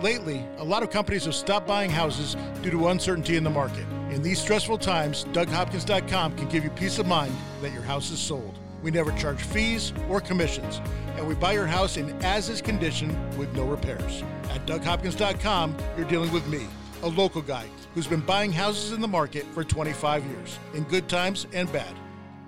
[0.00, 3.84] Lately, a lot of companies have stopped buying houses due to uncertainty in the market.
[4.12, 8.20] In these stressful times, DougHopkins.com can give you peace of mind that your house is
[8.20, 8.56] sold.
[8.80, 10.80] We never charge fees or commissions,
[11.16, 14.22] and we buy your house in as is condition with no repairs.
[14.50, 16.68] At DougHopkins.com, you're dealing with me,
[17.02, 21.08] a local guy who's been buying houses in the market for 25 years, in good
[21.08, 21.94] times and bad.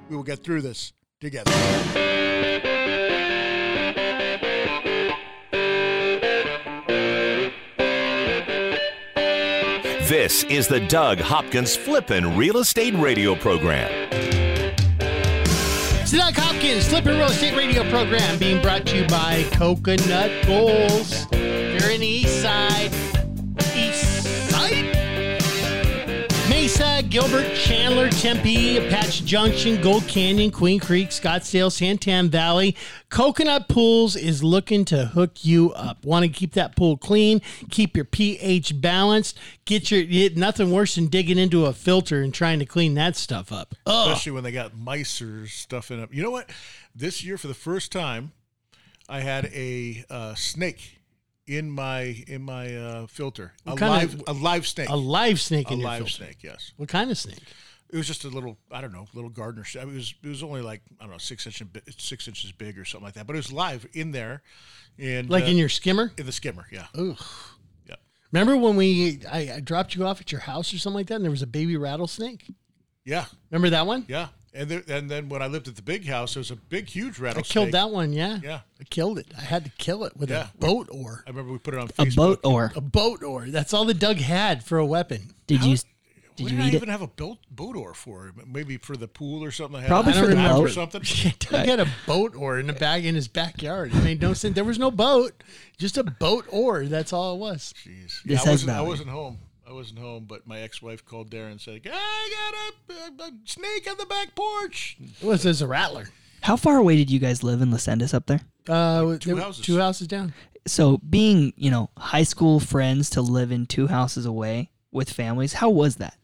[0.08, 1.50] We will get through this together.
[10.08, 13.90] This is the Doug Hopkins Flippin' Real Estate Radio Program.
[16.00, 20.30] It's the Doug Hopkins Flippin' Real Estate Radio Program being brought to you by Coconut
[20.44, 21.26] Pools.
[27.10, 32.76] Gilbert, Chandler, Tempe, Apache Junction, Gold Canyon, Queen Creek, Scottsdale, Santan Valley.
[33.10, 36.04] Coconut Pools is looking to hook you up.
[36.04, 37.40] Want to keep that pool clean,
[37.70, 42.34] keep your pH balanced, get your it, nothing worse than digging into a filter and
[42.34, 43.74] trying to clean that stuff up.
[43.86, 44.08] Ugh.
[44.08, 46.12] especially when they got mice or stuff in it.
[46.12, 46.50] You know what?
[46.94, 48.32] This year, for the first time,
[49.08, 50.95] I had a uh, snake
[51.46, 53.52] in my in my uh, filter.
[53.66, 54.88] A What live of- a live snake.
[54.88, 56.12] A live snake A in your live filter.
[56.12, 56.38] snake.
[56.42, 56.72] Yes.
[56.76, 57.38] What kind of snake?
[57.88, 59.62] It was just a little, I don't know, little gardener.
[59.62, 62.76] sh- It was, it was only like I don't know, six inches, six inches big
[62.78, 63.28] or something like that.
[63.28, 64.42] But it was live in there,
[64.98, 66.10] and Like uh, in your skimmer?
[66.18, 66.66] in the skimmer.
[66.72, 67.16] Yeah, Ugh.
[67.88, 67.94] yeah.
[68.32, 71.14] Remember when we I, I dropped you off at your house or something like that,
[71.16, 72.50] and there was a baby rattlesnake?
[73.04, 74.04] Yeah, Remember that one?
[74.08, 74.28] yeah.
[74.56, 76.88] And there, and then when I lived at the big house, there was a big,
[76.88, 77.50] huge rattlesnake.
[77.50, 78.12] I killed that one.
[78.12, 78.60] Yeah, Yeah.
[78.80, 79.26] I killed it.
[79.36, 80.48] I had to kill it with Yeah.
[80.54, 81.22] a boat oar.
[81.26, 83.46] I remember we put it on A boat or A boat oar.
[83.48, 85.34] That's all the Doug had for a weapon.
[85.46, 86.92] did you did what you did I eat even it?
[86.92, 88.32] have a boat boat oar for?
[88.46, 89.76] Maybe for the pool or something.
[89.78, 90.70] I had Probably I don't for the remember, or boat.
[90.92, 91.02] something.
[91.50, 93.94] Doug had a boat oar in the bag in his backyard.
[93.94, 94.54] It made no sense.
[94.54, 95.42] There was no boat,
[95.78, 96.84] just a boat oar.
[96.86, 97.72] That's all it was.
[97.86, 98.22] Jeez.
[98.22, 98.88] This Yeah, I has wasn't, I value.
[98.88, 99.38] wasn't home.
[99.68, 102.30] I wasn't home, but my ex-wife called Darren and said, "I
[102.88, 106.08] got a, a, a snake on the back porch." It was as a rattler.
[106.42, 108.40] How far away did you guys live in Las Sendas up there?
[108.68, 109.66] Uh, Two there houses.
[109.66, 110.32] Two houses down.
[110.66, 115.54] So being, you know, high school friends to live in two houses away with families,
[115.54, 116.16] how was that?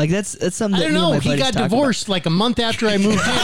[0.00, 1.30] Like that's that's something I that don't me and know.
[1.30, 1.70] my He got talk about.
[1.70, 3.34] divorced like a month after I moved in.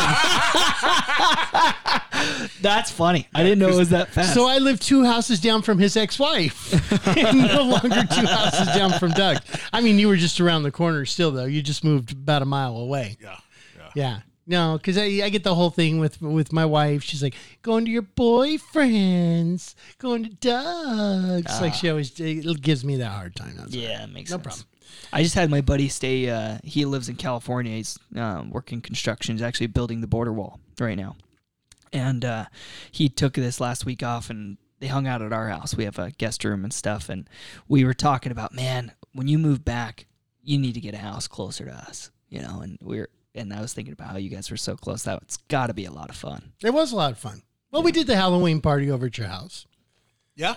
[2.63, 3.29] That's funny.
[3.35, 4.33] I didn't know it was that fast.
[4.33, 8.93] So I live two houses down from his ex-wife, and no longer two houses down
[8.99, 9.43] from Doug.
[9.71, 11.45] I mean, you were just around the corner still, though.
[11.45, 13.19] You just moved about a mile away.
[13.21, 13.37] Yeah,
[13.77, 13.91] yeah.
[13.95, 14.21] Yeah.
[14.49, 17.03] No, because I, I get the whole thing with with my wife.
[17.03, 21.61] She's like, going to your boyfriend's, going to Doug's.
[21.61, 21.77] like ah.
[21.77, 23.57] she always it gives me that hard time.
[23.59, 24.43] That's yeah, it makes No sense.
[24.45, 24.67] problem.
[25.13, 26.29] I just had my buddy stay.
[26.29, 27.77] Uh, he lives in California.
[27.77, 29.35] He's um, working construction.
[29.35, 31.17] He's actually building the border wall right now.
[31.93, 32.47] And uh,
[32.91, 35.77] he took this last week off, and they hung out at our house.
[35.77, 37.29] We have a guest room and stuff, and
[37.69, 40.07] we were talking about, man, when you move back,
[40.43, 42.61] you need to get a house closer to us, you know.
[42.61, 45.03] And we are and I was thinking about how you guys were so close.
[45.05, 46.53] That it's got to be a lot of fun.
[46.63, 47.43] It was a lot of fun.
[47.71, 49.67] Well, we did the Halloween party over at your house.
[50.35, 50.57] Yeah,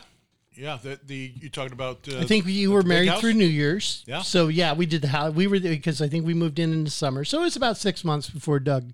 [0.60, 0.78] yeah.
[0.82, 2.08] The the you talking about?
[2.12, 3.22] Uh, I think you were married house?
[3.22, 4.04] through New Year's.
[4.08, 4.22] Yeah.
[4.22, 5.34] So yeah, we did the house.
[5.34, 7.24] We were there because I think we moved in in the summer.
[7.24, 8.94] So it was about six months before Doug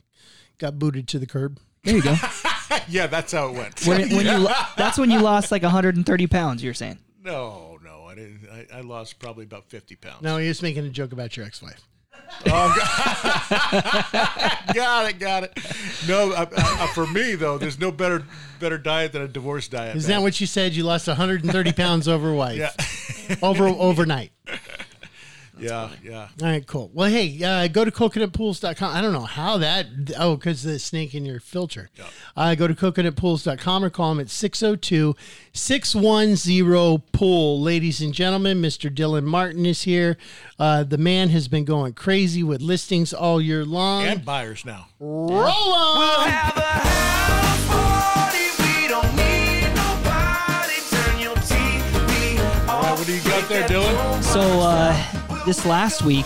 [0.58, 1.60] got booted to the curb.
[1.84, 2.16] There you go.
[2.88, 3.86] yeah, that's how it went.
[3.86, 4.48] when, when you
[4.78, 6.64] that's when you lost like 130 pounds.
[6.64, 7.00] You're saying.
[7.24, 8.06] no, no.
[8.06, 8.50] I I didn't.
[8.50, 10.22] I, I lost probably about fifty pounds.
[10.22, 11.82] No, he was making a joke about your ex-wife.
[12.46, 12.78] got
[15.10, 15.58] it, got it.
[16.08, 18.24] No, uh, uh, for me though, there's no better
[18.60, 19.96] better diet than a divorce diet.
[19.96, 20.18] Is man.
[20.18, 20.74] that what you said?
[20.74, 22.58] You lost 130 pounds over wife.
[22.58, 24.32] Yeah, Over overnight.
[25.60, 26.28] yeah, yeah.
[26.42, 26.92] All right, cool.
[26.94, 28.96] Well, hey, uh, go to coconutpools.com.
[28.96, 29.88] I don't know how that.
[30.18, 31.90] Oh, because the snake in your filter.
[32.36, 35.16] Uh, go to coconutpools.com or call them at 602
[35.54, 37.62] 610 pool.
[37.62, 38.94] Ladies and gentlemen, Mr.
[38.94, 40.18] Dylan Martin is here.
[40.60, 44.04] Uh, the man has been going crazy with listings all year long.
[44.04, 44.88] And buyers now.
[45.00, 46.28] Roll on.
[46.30, 48.38] Have a house party.
[48.60, 50.80] We don't need nobody.
[50.90, 54.24] Turn your TV All right, what do you got there, Dylan?
[54.24, 56.26] So uh, this last week,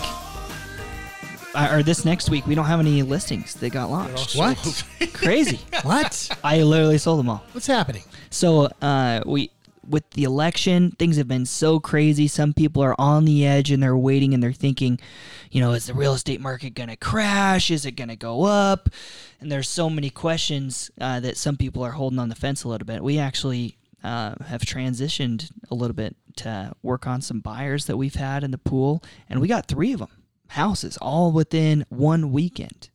[1.54, 4.34] uh, or this next week, we don't have any listings that got launched.
[4.34, 4.84] What?
[5.12, 5.60] Crazy!
[5.82, 6.30] what?
[6.44, 7.44] I literally sold them all.
[7.52, 8.02] What's happening?
[8.30, 9.50] So uh, we
[9.86, 12.28] with the election, things have been so crazy.
[12.28, 15.00] Some people are on the edge and they're waiting and they're thinking,
[15.50, 17.70] you know, is the real estate market going to crash?
[17.70, 18.88] Is it going to go up?
[19.40, 22.68] And there's so many questions uh, that some people are holding on the fence a
[22.68, 23.02] little bit.
[23.02, 28.14] We actually uh, have transitioned a little bit to work on some buyers that we've
[28.14, 30.08] had in the pool, and we got three of them
[30.48, 32.90] houses all within one weekend.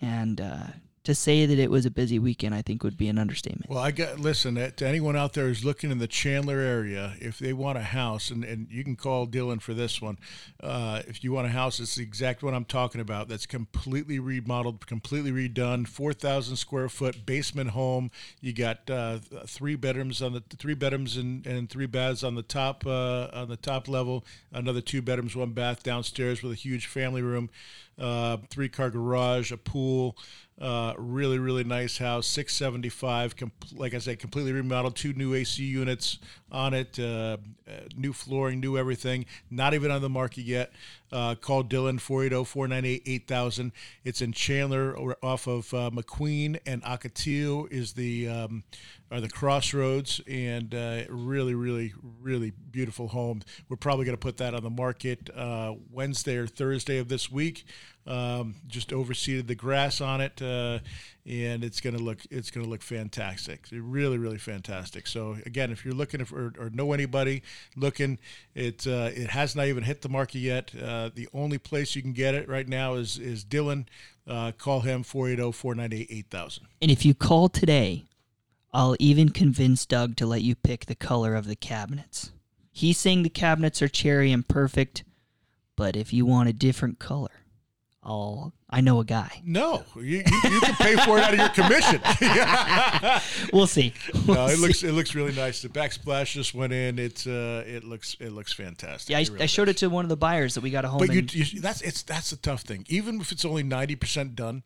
[0.00, 0.66] And uh,
[1.02, 3.70] to say that it was a busy weekend, I think would be an understatement.
[3.70, 7.14] Well, I got listen to anyone out there who's looking in the Chandler area.
[7.20, 10.18] If they want a house, and, and you can call Dylan for this one.
[10.62, 13.28] Uh, if you want a house, it's the exact one I'm talking about.
[13.28, 18.10] That's completely remodeled, completely redone, four thousand square foot basement home.
[18.42, 22.42] You got uh, three bedrooms on the three bedrooms and, and three baths on the
[22.42, 24.24] top uh, on the top level.
[24.52, 27.48] Another two bedrooms, one bath downstairs with a huge family room.
[27.98, 30.16] Uh, three car garage, a pool,
[30.60, 32.26] uh, really really nice house.
[32.26, 34.96] Six seventy five, com- like I said, completely remodeled.
[34.96, 36.18] Two new AC units
[36.52, 39.26] on it, uh, uh, new flooring, new everything.
[39.50, 40.72] Not even on the market yet.
[41.12, 43.72] Uh, call Dylan 480-498-8000.
[44.04, 48.64] It's in Chandler, or off of uh, McQueen and Ocotillo is the um,
[49.10, 53.42] are the crossroads, and uh, really really really beautiful home.
[53.68, 57.30] We're probably going to put that on the market uh, Wednesday or Thursday of this
[57.30, 57.64] week.
[58.06, 60.78] Um, just overseeded the grass on it, uh,
[61.26, 63.66] and it's gonna look it's gonna look fantastic.
[63.70, 65.06] Really, really fantastic.
[65.06, 67.42] So again, if you're looking for or know anybody
[67.76, 68.18] looking,
[68.54, 70.72] it uh, it has not even hit the market yet.
[71.00, 73.86] Uh, the only place you can get it right now is is Dylan.
[74.26, 76.60] Uh, call him 480-498-8000.
[76.82, 78.04] And if you call today,
[78.72, 82.30] I'll even convince Doug to let you pick the color of the cabinets.
[82.70, 85.02] He's saying the cabinets are cherry and perfect,
[85.74, 87.44] but if you want a different color,
[88.04, 89.42] I'll I know a guy.
[89.44, 92.00] No, you, you, you can pay for it out of your commission.
[93.52, 93.92] We'll see.
[94.26, 94.62] We'll no, it see.
[94.62, 95.62] looks it looks really nice.
[95.62, 96.98] The backsplash just went in.
[96.98, 99.10] It's uh, it looks it looks fantastic.
[99.10, 99.76] Yeah, I, really I showed does.
[99.76, 100.98] it to one of the buyers that we got a home.
[100.98, 101.28] But you, in.
[101.32, 102.84] you, that's it's that's the tough thing.
[102.88, 104.62] Even if it's only ninety percent done,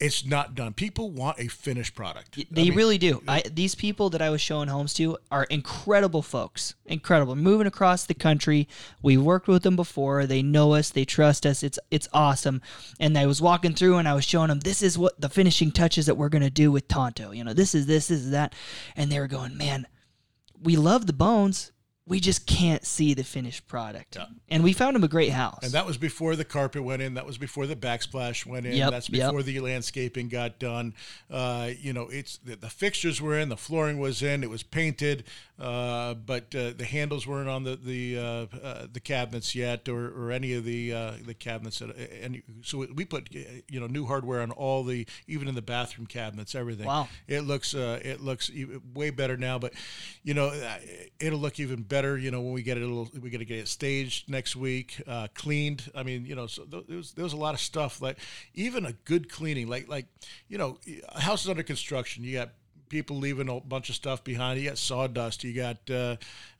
[0.00, 0.72] it's not done.
[0.72, 2.36] People want a finished product.
[2.38, 3.22] I They mean, really do.
[3.28, 6.74] I, these people that I was showing homes to are incredible folks.
[6.86, 7.36] Incredible.
[7.36, 8.66] Moving across the country.
[9.02, 10.26] We've worked with them before.
[10.26, 10.90] They know us.
[10.90, 11.62] They trust us.
[11.62, 12.62] It's it's awesome.
[12.98, 15.70] And I was walking through and I was showing them this is what the finishing
[15.70, 17.30] touches that we're gonna do with Tonto.
[17.30, 18.54] You know, this is this, this is that.
[18.96, 19.86] And they were going, man,
[20.60, 21.70] we love the bones.
[22.06, 24.18] We just can't see the finished product.
[24.48, 25.60] And we found them a great house.
[25.62, 27.14] And that was before the carpet went in.
[27.14, 28.72] That was before the backsplash went in.
[28.72, 29.28] Yep, That's yep.
[29.28, 30.94] before the landscaping got done.
[31.30, 34.64] Uh, you know, it's the, the fixtures were in, the flooring was in, it was
[34.64, 35.22] painted,
[35.60, 40.08] uh, but uh, the handles weren't on the the uh, uh, the cabinets yet, or,
[40.08, 41.80] or any of the uh, the cabinets.
[41.80, 45.62] That, and so we put you know new hardware on all the, even in the
[45.62, 46.86] bathroom cabinets, everything.
[46.86, 47.08] Wow.
[47.28, 48.50] It looks uh, it looks
[48.94, 49.74] way better now, but
[50.22, 50.50] you know
[51.20, 52.16] it'll look even better.
[52.16, 54.56] You know when we get it, a little, we got to get it staged next
[54.56, 55.90] week, uh, cleaned.
[55.94, 58.18] I mean, you know, so th- there was there was a lot of stuff like
[58.54, 60.06] even a good cleaning, like like
[60.48, 60.78] you know,
[61.10, 62.24] a house is under construction.
[62.24, 62.50] You got
[62.90, 64.60] people leaving a bunch of stuff behind.
[64.60, 65.42] You got sawdust.
[65.42, 66.16] You got uh,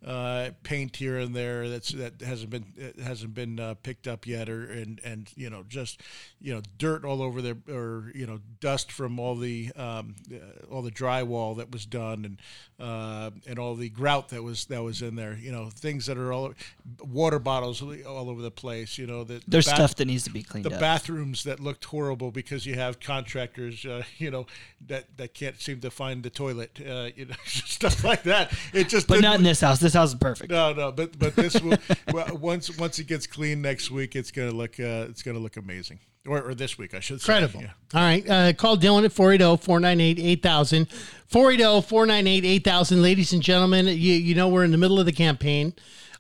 [0.06, 4.48] uh, paint here and there that's that hasn't been hasn't been uh, picked up yet,
[4.48, 6.00] or and and you know just
[6.40, 10.72] you know dirt all over there, or you know dust from all the um, uh,
[10.72, 12.40] all the drywall that was done, and
[12.80, 15.34] uh, and all the grout that was that was in there.
[15.40, 16.54] You know things that are all
[17.02, 18.96] water bottles all over the place.
[18.98, 20.80] You know that There's bath- stuff that needs to be cleaned the up.
[20.80, 24.46] bathrooms that looked horrible because you have contractors, uh, you know,
[24.86, 28.52] that, that can't seem to find the toilet, uh, you know, stuff like that.
[28.72, 29.78] It just but didn't- in this house.
[29.80, 30.50] This house is perfect.
[30.50, 31.76] No, no, but but this will
[32.12, 35.56] well, once once it gets clean next week, it's gonna look uh, it's gonna look
[35.56, 35.98] amazing.
[36.26, 37.34] Or, or this week, I should say.
[37.34, 37.62] Incredible.
[37.62, 37.70] Yeah.
[37.94, 38.28] All right.
[38.28, 40.88] Uh, call Dylan at 480 498 8000.
[41.28, 43.02] 480 498 8000.
[43.02, 45.72] Ladies and gentlemen, you, you know we're in the middle of the campaign.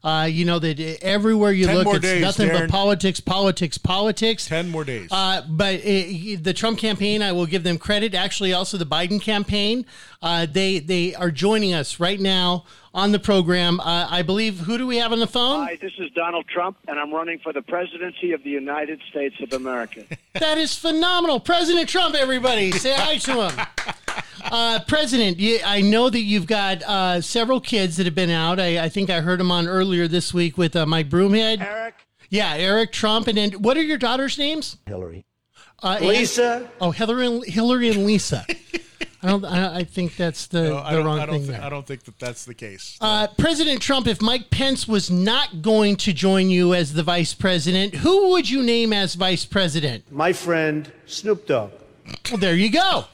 [0.02, 2.60] Uh, you know that everywhere you 10 look, it's days, nothing Darren.
[2.60, 4.46] but politics, politics, politics.
[4.46, 5.08] Ten more days.
[5.12, 5.82] Uh, but uh,
[6.40, 8.14] the Trump campaign, I will give them credit.
[8.14, 9.84] Actually, also the Biden campaign,
[10.22, 13.78] uh, they they are joining us right now on the program.
[13.80, 14.60] Uh, I believe.
[14.60, 15.66] Who do we have on the phone?
[15.66, 19.36] Hi, this is Donald Trump, and I'm running for the presidency of the United States
[19.42, 20.04] of America.
[20.34, 22.14] That is phenomenal, President Trump.
[22.14, 23.66] Everybody, say hi to him.
[24.44, 28.58] Uh, President, you, I know that you've got uh, several kids that have been out.
[28.58, 31.60] I, I think I heard him on earlier this week with uh, Mike Broomhead.
[31.60, 31.94] Eric,
[32.30, 34.76] Yeah, Eric Trump, and then what are your daughters' names?
[34.86, 35.24] Hillary.
[35.82, 38.44] Uh, and- Lisa, oh, Hillary, and, Hillary and Lisa.
[39.22, 39.44] I don't.
[39.44, 41.06] I, I think that's the, No, I the don't.
[41.06, 41.62] wrong I don't, thing thi- there.
[41.62, 42.96] I don't think that that's the case.
[43.02, 47.34] Uh, President Trump, if Mike Pence was not going to join you as the vice
[47.34, 50.10] president, who would you name as vice president?
[50.10, 51.70] My friend Snoop Dogg.
[52.30, 53.06] Well, there you go.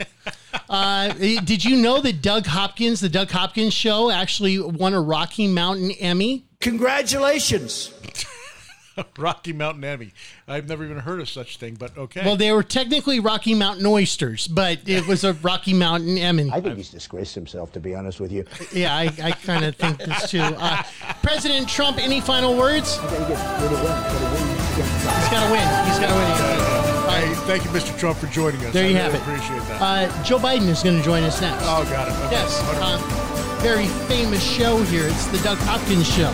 [0.68, 5.46] Uh, did you know that Doug Hopkins, the Doug Hopkins show, actually won a Rocky
[5.46, 6.44] Mountain Emmy?
[6.60, 7.92] Congratulations.
[9.18, 10.12] Rocky Mountain Emmy.
[10.48, 12.22] I've never even heard of such thing, but okay.
[12.24, 16.50] Well, they were technically Rocky Mountain oysters, but it was a Rocky Mountain Emmy.
[16.50, 18.44] I think he's disgraced himself, to be honest with you.
[18.72, 20.40] Yeah, I, I kind of think this too.
[20.40, 20.82] Uh,
[21.22, 22.96] President Trump, any final words?
[22.98, 23.86] Gotta get rid of him.
[23.86, 25.86] Gotta win against He's got to win.
[25.86, 26.85] He's got to win.
[27.16, 27.96] Hey, thank you, Mr.
[27.98, 28.72] Trump, for joining us.
[28.72, 29.20] There I you really have it.
[29.22, 29.80] Appreciate that.
[29.80, 31.62] Uh, Joe Biden is going to join us next.
[31.64, 32.12] oh, got it.
[32.26, 32.32] Okay.
[32.32, 32.82] Yes, Wonderful.
[32.84, 35.06] uh, very famous show here.
[35.08, 36.32] It's the Doug Hopkins Show.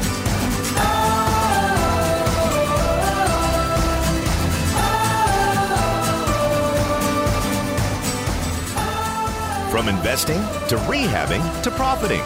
[9.70, 10.37] From investing
[10.68, 12.20] to rehabbing to profiting.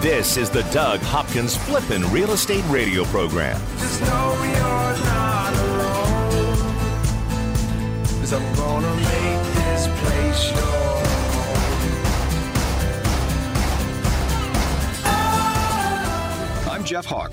[0.00, 3.60] This is the Doug Hopkins Flippin' Real Estate Radio Program.
[8.28, 10.68] Cause I'm gonna make this place your
[16.70, 17.32] I'm Jeff Hawk,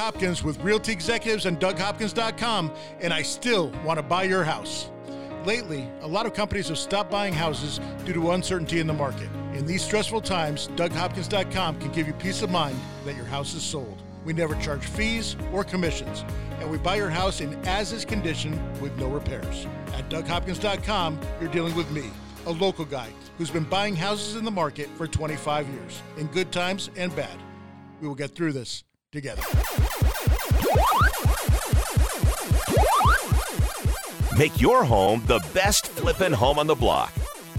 [0.01, 2.71] Hopkins with Realty Executives and DougHopkins.com,
[3.01, 4.89] and I still want to buy your house.
[5.45, 9.29] Lately, a lot of companies have stopped buying houses due to uncertainty in the market.
[9.53, 13.61] In these stressful times, DougHopkins.com can give you peace of mind that your house is
[13.61, 14.01] sold.
[14.25, 16.25] We never charge fees or commissions,
[16.59, 19.67] and we buy your house in as is condition with no repairs.
[19.93, 22.09] At DougHopkins.com, you're dealing with me,
[22.47, 26.51] a local guy who's been buying houses in the market for 25 years, in good
[26.51, 27.37] times and bad.
[28.01, 29.41] We will get through this together.
[34.37, 37.11] Make your home the best flippin' home on the block.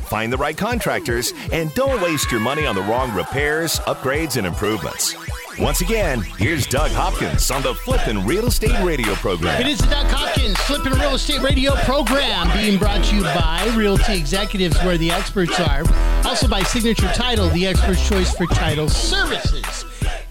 [0.08, 4.46] Find the right contractors and don't waste your money on the wrong repairs, upgrades, and
[4.46, 5.14] improvements.
[5.58, 9.60] Once again, here's Doug Hopkins on the Flippin' Real Estate Radio program.
[9.60, 13.70] It is the Doug Hopkins Flipping Real Estate Radio program being brought to you by
[13.76, 15.82] Realty Executives, where the experts are.
[16.24, 19.71] Also by Signature Title, the expert's choice for title services.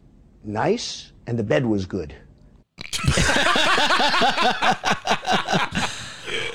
[0.45, 2.15] nice, and the bed was good.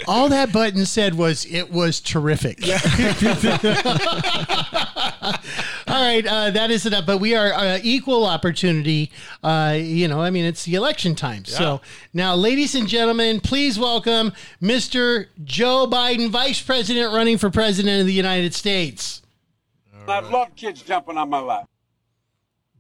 [0.07, 2.59] All that button said was it was terrific.
[5.87, 7.05] All right, uh, that is enough.
[7.05, 9.11] But we are uh, equal opportunity.
[9.43, 11.45] Uh, you know, I mean, it's the election time.
[11.45, 11.81] So
[12.13, 14.31] now, ladies and gentlemen, please welcome
[14.61, 15.27] Mr.
[15.43, 19.21] Joe Biden, Vice President, running for President of the United States.
[20.07, 21.67] I love kids jumping on my lap.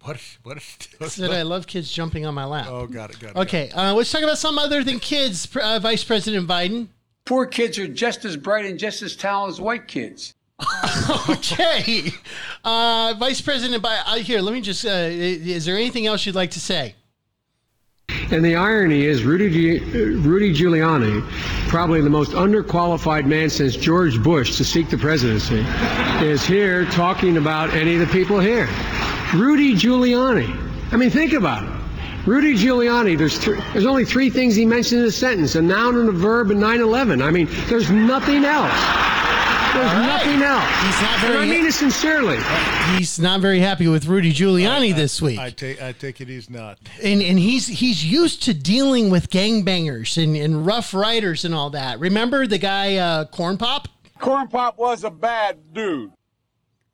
[0.03, 0.19] What?
[0.43, 0.57] What?
[0.97, 2.67] what Said I love kids jumping on my lap.
[2.69, 3.19] oh, got it.
[3.19, 3.37] Got it.
[3.37, 6.87] Okay, uh, let's talk about some other than kids, uh, Vice President Biden.
[7.25, 10.33] Poor kids are just as bright and just as talented as white kids.
[11.29, 12.11] Okay,
[12.63, 14.01] uh, Vice President Biden.
[14.05, 14.85] Uh, here, let me just.
[14.85, 16.95] Uh, is there anything else you'd like to say?
[18.31, 19.79] And the irony is, Rudy, Gi-
[20.15, 21.21] Rudy Giuliani,
[21.67, 25.65] probably the most underqualified man since George Bush to seek the presidency,
[26.25, 28.67] is here talking about any of the people here.
[29.33, 30.49] Rudy Giuliani.
[30.93, 31.80] I mean, think about it.
[32.25, 35.97] Rudy Giuliani, there's, th- there's only three things he mentioned in a sentence a noun
[35.97, 37.21] and a verb and 9 11.
[37.21, 38.71] I mean, there's nothing else.
[39.73, 40.05] There's All right.
[40.05, 40.69] nothing else.
[40.83, 42.37] He's not and very- I mean it sincerely.
[42.97, 45.39] He's not very happy with Rudy Giuliani this week.
[45.39, 45.81] I take.
[45.81, 46.77] I take it he's not.
[47.01, 51.69] and and he's he's used to dealing with gangbangers and, and rough riders and all
[51.69, 51.99] that.
[51.99, 53.87] Remember the guy uh, Corn Pop?
[54.19, 56.11] Corn Pop was a bad dude.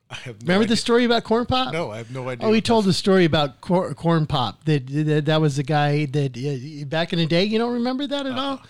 [0.09, 0.67] I have no Remember idea.
[0.69, 1.73] the story about Corn Pop?
[1.73, 2.47] No, I have no idea.
[2.47, 4.63] Oh, he told a story about Cor- Corn Pop.
[4.65, 7.43] That, that that was the guy that uh, back in the day.
[7.43, 8.61] You don't remember that at all?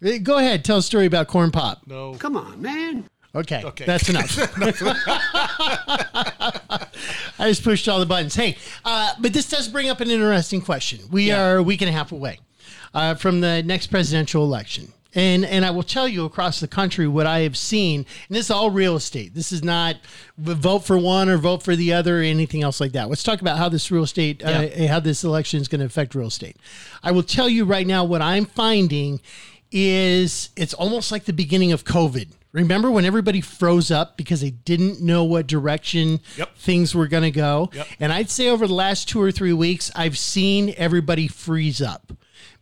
[0.00, 0.18] No.
[0.20, 1.82] Go ahead, tell a story about Corn Pop.
[1.86, 2.14] No.
[2.14, 3.04] Come on, man.
[3.34, 3.84] Okay, Okay.
[3.84, 4.34] that's enough.
[7.38, 8.34] I just pushed all the buttons.
[8.34, 11.00] Hey, uh, but this does bring up an interesting question.
[11.10, 12.38] We are a week and a half away
[12.94, 14.92] uh, from the next presidential election.
[15.16, 18.44] And, and I will tell you across the country what I have seen, and this
[18.46, 19.34] is all real estate.
[19.34, 19.96] This is not
[20.38, 23.08] vote for one or vote for the other or anything else like that.
[23.08, 26.14] Let's talk about how this real estate, uh, how this election is going to affect
[26.14, 26.56] real estate.
[27.02, 29.20] I will tell you right now what I'm finding
[29.72, 32.28] is it's almost like the beginning of COVID.
[32.52, 36.56] Remember when everybody froze up because they didn't know what direction Yep.
[36.56, 37.70] things were going to go?
[37.74, 37.86] Yep.
[38.00, 42.12] And I'd say over the last two or three weeks, I've seen everybody freeze up,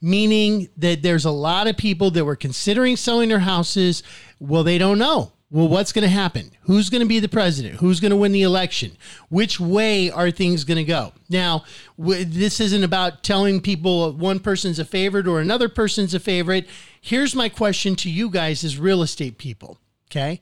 [0.04, 4.02] meaning that there's a lot of people that were considering selling their houses.
[4.38, 5.32] Well, they don't know.
[5.50, 6.50] Well, what's going to happen?
[6.62, 7.76] Who's going to be the president?
[7.76, 8.98] Who's going to win the election?
[9.30, 11.14] Which way are things going to go?
[11.30, 11.64] Now,
[11.98, 16.68] w- this isn't about telling people one person's a favorite or another person's a favorite.
[17.00, 19.78] Here's my question to you guys as real estate people.
[20.10, 20.38] Okay.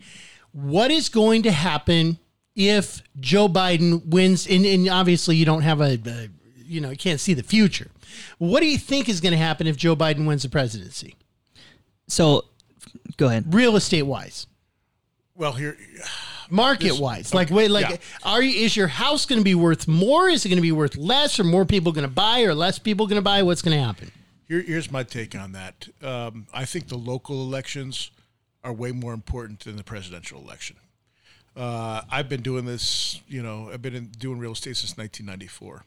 [0.50, 2.18] What is going to happen
[2.56, 4.48] if Joe Biden wins?
[4.48, 6.30] And, and obviously, you don't have a, a,
[6.72, 7.90] you know, you can't see the future.
[8.38, 11.16] What do you think is going to happen if Joe Biden wins the presidency,
[12.08, 12.44] So,
[13.16, 13.54] go ahead.
[13.54, 14.46] real estate wise?
[15.34, 15.76] Well, here.
[16.50, 17.96] market wise like wait like yeah.
[18.24, 20.72] are you is your house going to be worth more is it going to be
[20.72, 23.62] worth less or more people going to buy or less people going to buy what's
[23.62, 24.10] going to happen
[24.48, 25.88] Here, here's my take on that.
[26.02, 28.10] Um, I think the local elections
[28.62, 30.76] are way more important than the presidential election.
[31.56, 35.84] Uh, I've been doing this, you know, I've been in, doing real estate since 1994.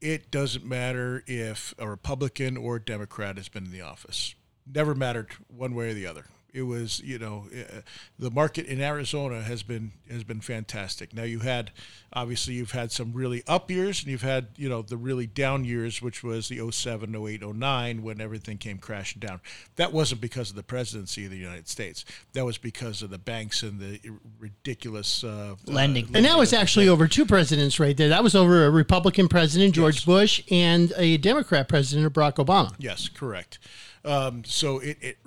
[0.00, 4.34] It doesn't matter if a Republican or a Democrat has been in the office.
[4.66, 6.26] Never mattered one way or the other.
[6.52, 7.80] It was, you know, uh,
[8.18, 11.14] the market in Arizona has been has been fantastic.
[11.14, 11.70] Now you had,
[12.12, 15.64] obviously, you've had some really up years, and you've had, you know, the really down
[15.64, 19.40] years, which was the 07, 08, 09, when everything came crashing down.
[19.76, 22.04] That wasn't because of the presidency of the United States.
[22.32, 24.00] That was because of the banks and the
[24.38, 26.08] ridiculous uh, Lending.
[26.14, 29.74] and that was actually over two presidents right there that was over a republican president
[29.74, 33.58] george bush and a democrat president barack obama Yes, correct.
[34.04, 35.18] Um, so it, it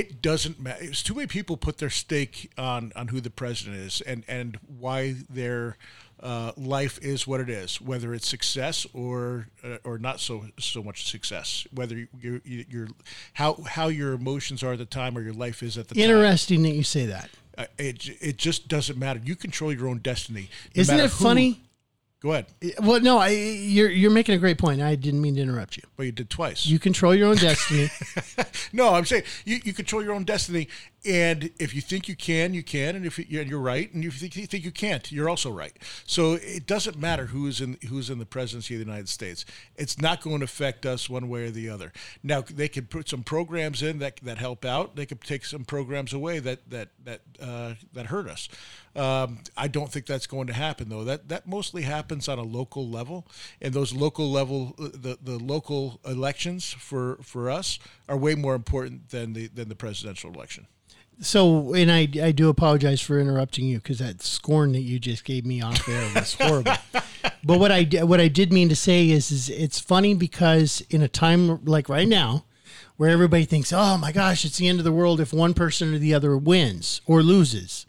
[0.00, 0.82] it doesn't matter.
[0.82, 4.58] It's too many people put their stake on on who the president is and and
[4.66, 5.76] why their
[6.20, 10.82] uh, life is what it is, whether it's success or uh, or not so so
[10.82, 12.88] much success, whether you you you're
[13.34, 16.04] how how your emotions are at the time or your life is at the time.
[16.04, 17.28] interesting that you say that
[17.58, 19.20] Uh, it it just doesn't matter.
[19.24, 20.48] You control your own destiny.
[20.74, 21.60] no isn't it who- funny
[22.20, 22.46] Go ahead.
[22.62, 24.80] Eh, well, no, I, you're you're making a great point.
[24.80, 25.82] I didn't mean to interrupt you.
[25.96, 26.66] But you did twice.
[26.66, 27.90] You control your own destiny.
[28.72, 30.68] no, I'm saying you, you control your own destiny,
[31.06, 34.04] and if you think you can, you can, and if you, and you're right, and
[34.04, 35.72] if you think, you think you can't, you're also right.
[36.04, 39.44] So it doesn't matter who is in who's in the presidency of the United States.
[39.76, 41.92] It's not going to affect us one way or the other.
[42.22, 44.96] Now they could put some programs in that that help out.
[44.96, 48.48] They could take some programs away that that that uh, that hurt us.
[48.96, 51.04] Um, I don't think that's going to happen though.
[51.04, 53.26] That that mostly happens on a local level,
[53.60, 57.78] and those local level the, the local elections for for us
[58.08, 60.66] are way more important than the than the presidential election.
[61.20, 65.24] So, and I, I do apologize for interrupting you because that scorn that you just
[65.24, 66.74] gave me off air was horrible.
[67.44, 71.02] but what I what I did mean to say is, is it's funny because in
[71.02, 72.44] a time like right now,
[72.96, 75.94] where everybody thinks, oh my gosh, it's the end of the world if one person
[75.94, 77.86] or the other wins or loses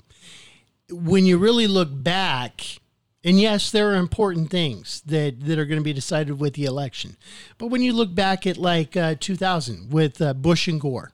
[0.89, 2.79] when you really look back,
[3.23, 6.65] and yes, there are important things that, that are going to be decided with the
[6.65, 7.17] election.
[7.57, 11.11] But when you look back at like uh, 2000 with uh, Bush and Gore,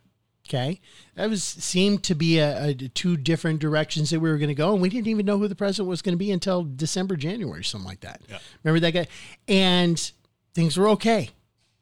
[0.48, 0.80] okay,
[1.16, 4.56] that was seemed to be a, a two different directions that we were going to
[4.56, 7.16] go, and we didn't even know who the president was going to be until December,
[7.16, 8.22] January, something like that.
[8.30, 8.40] Yeah.
[8.64, 9.08] Remember that guy?
[9.48, 10.12] And
[10.54, 11.30] things were okay,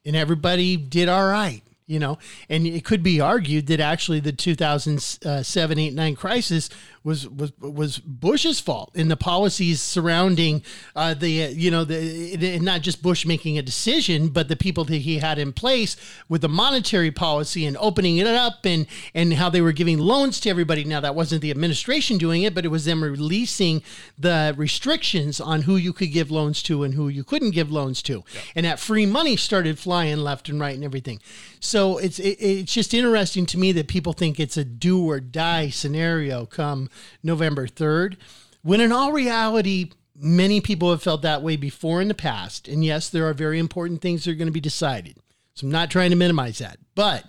[0.04, 4.32] and everybody did all right you know and it could be argued that actually the
[4.32, 6.70] 2007 uh, 8 9 crisis
[7.04, 10.62] was was was Bush's fault in the policies surrounding
[10.94, 14.98] uh, the you know the not just Bush making a decision, but the people that
[14.98, 15.96] he had in place
[16.28, 20.38] with the monetary policy and opening it up and and how they were giving loans
[20.40, 20.84] to everybody.
[20.84, 23.82] Now that wasn't the administration doing it, but it was them releasing
[24.18, 28.00] the restrictions on who you could give loans to and who you couldn't give loans
[28.02, 28.40] to, yeah.
[28.54, 31.20] and that free money started flying left and right and everything.
[31.58, 35.18] So it's it, it's just interesting to me that people think it's a do or
[35.18, 36.90] die scenario come
[37.22, 38.16] November 3rd,
[38.62, 42.68] when in all reality, many people have felt that way before in the past.
[42.68, 45.16] And yes, there are very important things that are going to be decided.
[45.54, 47.24] So I'm not trying to minimize that, but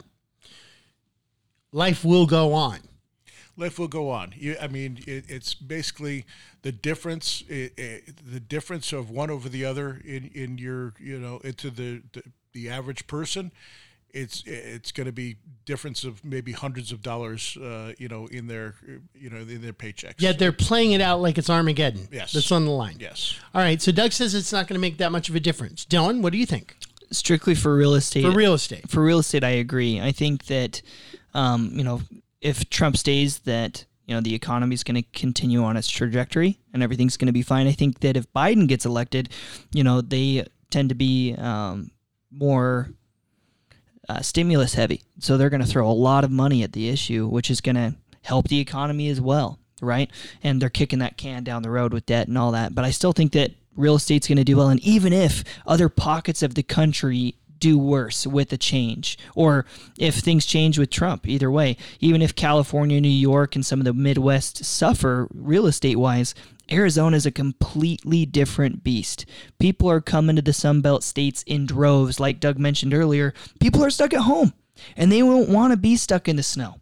[1.71, 2.79] life will go on.
[3.55, 4.33] Life will go on.
[4.35, 6.25] You, I mean, it, it's basically
[6.63, 11.19] the difference, it, it, the difference of one over the other in, in your, you
[11.19, 13.51] know, into the, the, the average person
[14.13, 18.47] it's it's going to be difference of maybe hundreds of dollars, uh, you know, in
[18.47, 18.75] their
[19.15, 20.15] you know in their paychecks.
[20.19, 22.07] Yeah, they're playing it out like it's Armageddon.
[22.11, 22.97] Yes, that's on the line.
[22.99, 23.39] Yes.
[23.53, 23.81] All right.
[23.81, 25.85] So Doug says it's not going to make that much of a difference.
[25.85, 26.77] Dylan, what do you think?
[27.11, 28.23] Strictly for real estate.
[28.23, 28.89] For real estate.
[28.89, 29.99] For real estate, I agree.
[29.99, 30.81] I think that,
[31.33, 32.01] um, you know,
[32.41, 36.59] if Trump stays, that you know the economy is going to continue on its trajectory
[36.73, 37.67] and everything's going to be fine.
[37.67, 39.29] I think that if Biden gets elected,
[39.73, 41.91] you know, they tend to be um,
[42.31, 42.89] more
[44.09, 45.01] uh, stimulus heavy.
[45.19, 47.75] So they're going to throw a lot of money at the issue, which is going
[47.75, 50.09] to help the economy as well, right?
[50.43, 52.73] And they're kicking that can down the road with debt and all that.
[52.75, 54.69] But I still think that real estate's going to do well.
[54.69, 59.65] And even if other pockets of the country do worse with the change, or
[59.97, 63.85] if things change with Trump, either way, even if California, New York, and some of
[63.85, 66.35] the Midwest suffer real estate wise,
[66.73, 69.25] Arizona is a completely different beast.
[69.59, 73.33] People are coming to the Sunbelt states in droves, like Doug mentioned earlier.
[73.59, 74.53] People are stuck at home
[74.97, 76.79] and they won't want to be stuck in the snow.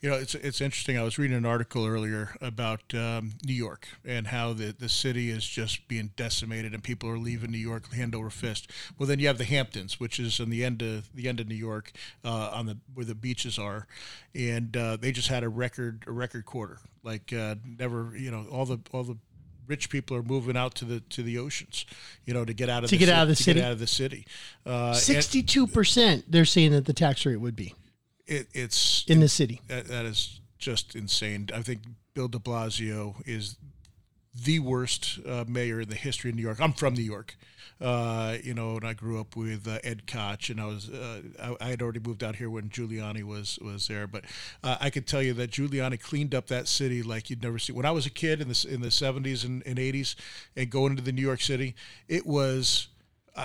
[0.00, 0.96] You know, it's it's interesting.
[0.96, 5.28] I was reading an article earlier about um, New York and how the, the city
[5.28, 8.70] is just being decimated and people are leaving New York hand over fist.
[8.96, 11.48] Well, then you have the Hamptons, which is in the end of the end of
[11.48, 11.90] New York,
[12.24, 13.88] uh, on the where the beaches are,
[14.36, 16.78] and uh, they just had a record a record quarter.
[17.02, 19.16] Like uh, never, you know, all the all the
[19.68, 21.86] rich people are moving out to the to the oceans,
[22.24, 23.60] you know, to get out of to the get city, out of the to city.
[23.60, 24.26] Get out of the city.
[24.66, 26.24] Uh, Sixty-two percent.
[26.28, 27.74] They're saying that the tax rate would be.
[28.26, 29.60] It, it's in the city.
[29.68, 31.48] That, that is just insane.
[31.54, 31.82] I think
[32.14, 33.56] Bill De Blasio is
[34.34, 36.60] the worst uh, mayor in the history of New York.
[36.60, 37.36] I'm from New York,
[37.80, 41.22] uh, you know, and I grew up with uh, Ed Koch, and I was uh,
[41.42, 44.06] I, I, had already moved out here when Giuliani was was there.
[44.06, 44.24] But
[44.62, 47.72] uh, I could tell you that Giuliani cleaned up that city like you'd never see.
[47.72, 50.14] When I was a kid in the in the 70s and, and 80s,
[50.56, 51.74] and going into the New York City,
[52.08, 52.88] it was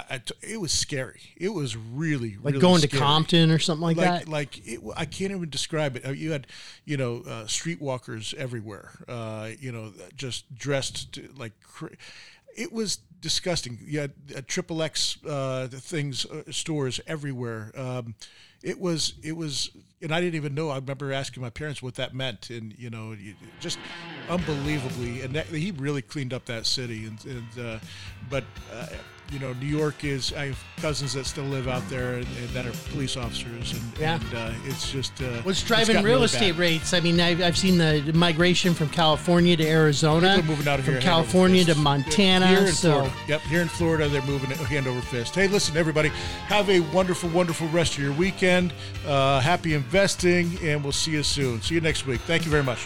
[0.10, 1.22] I, it was scary.
[1.38, 2.90] It was really, like really going scary.
[2.92, 4.28] to Compton or something like, like that.
[4.28, 6.06] Like it, I can't even describe it.
[6.06, 6.48] Uh, you had,
[6.86, 8.92] you know, uh, streetwalkers everywhere.
[9.08, 11.54] Uh, you know, just dressed to, like.
[12.56, 13.80] It was disgusting.
[13.84, 17.72] You had uh, triple X uh, things, uh, stores everywhere.
[17.76, 18.14] Um,
[18.62, 19.72] it was, it was,
[20.04, 20.70] and I didn't even know.
[20.70, 23.16] I remember asking my parents what that meant, and you know,
[23.60, 23.80] just
[24.30, 27.08] unbelievably, and that, he really cleaned up that city.
[27.08, 27.80] And, and uh,
[28.30, 28.86] but uh,
[29.34, 30.32] you know, New York is.
[30.34, 33.82] I have cousins that still live out there and, and that are police officers, and,
[34.00, 34.20] Yeah.
[34.22, 36.60] and uh, it's just uh, What's driving real really estate bad.
[36.60, 36.94] rates?
[36.94, 40.96] I mean, I've, I've seen the migration from California to Arizona, moving out of from
[40.96, 41.76] here California to.
[41.76, 42.48] Montana.
[42.48, 43.14] Here in so Florida.
[43.28, 45.34] Yep, here in Florida, they're moving hand over fist.
[45.36, 46.10] Hey, listen, everybody,
[46.48, 48.74] have a wonderful, wonderful rest of your weekend.
[49.08, 51.62] Uh, happy investing, and we'll see you soon.
[51.62, 52.22] See you next week.
[52.22, 52.86] Thank you very much.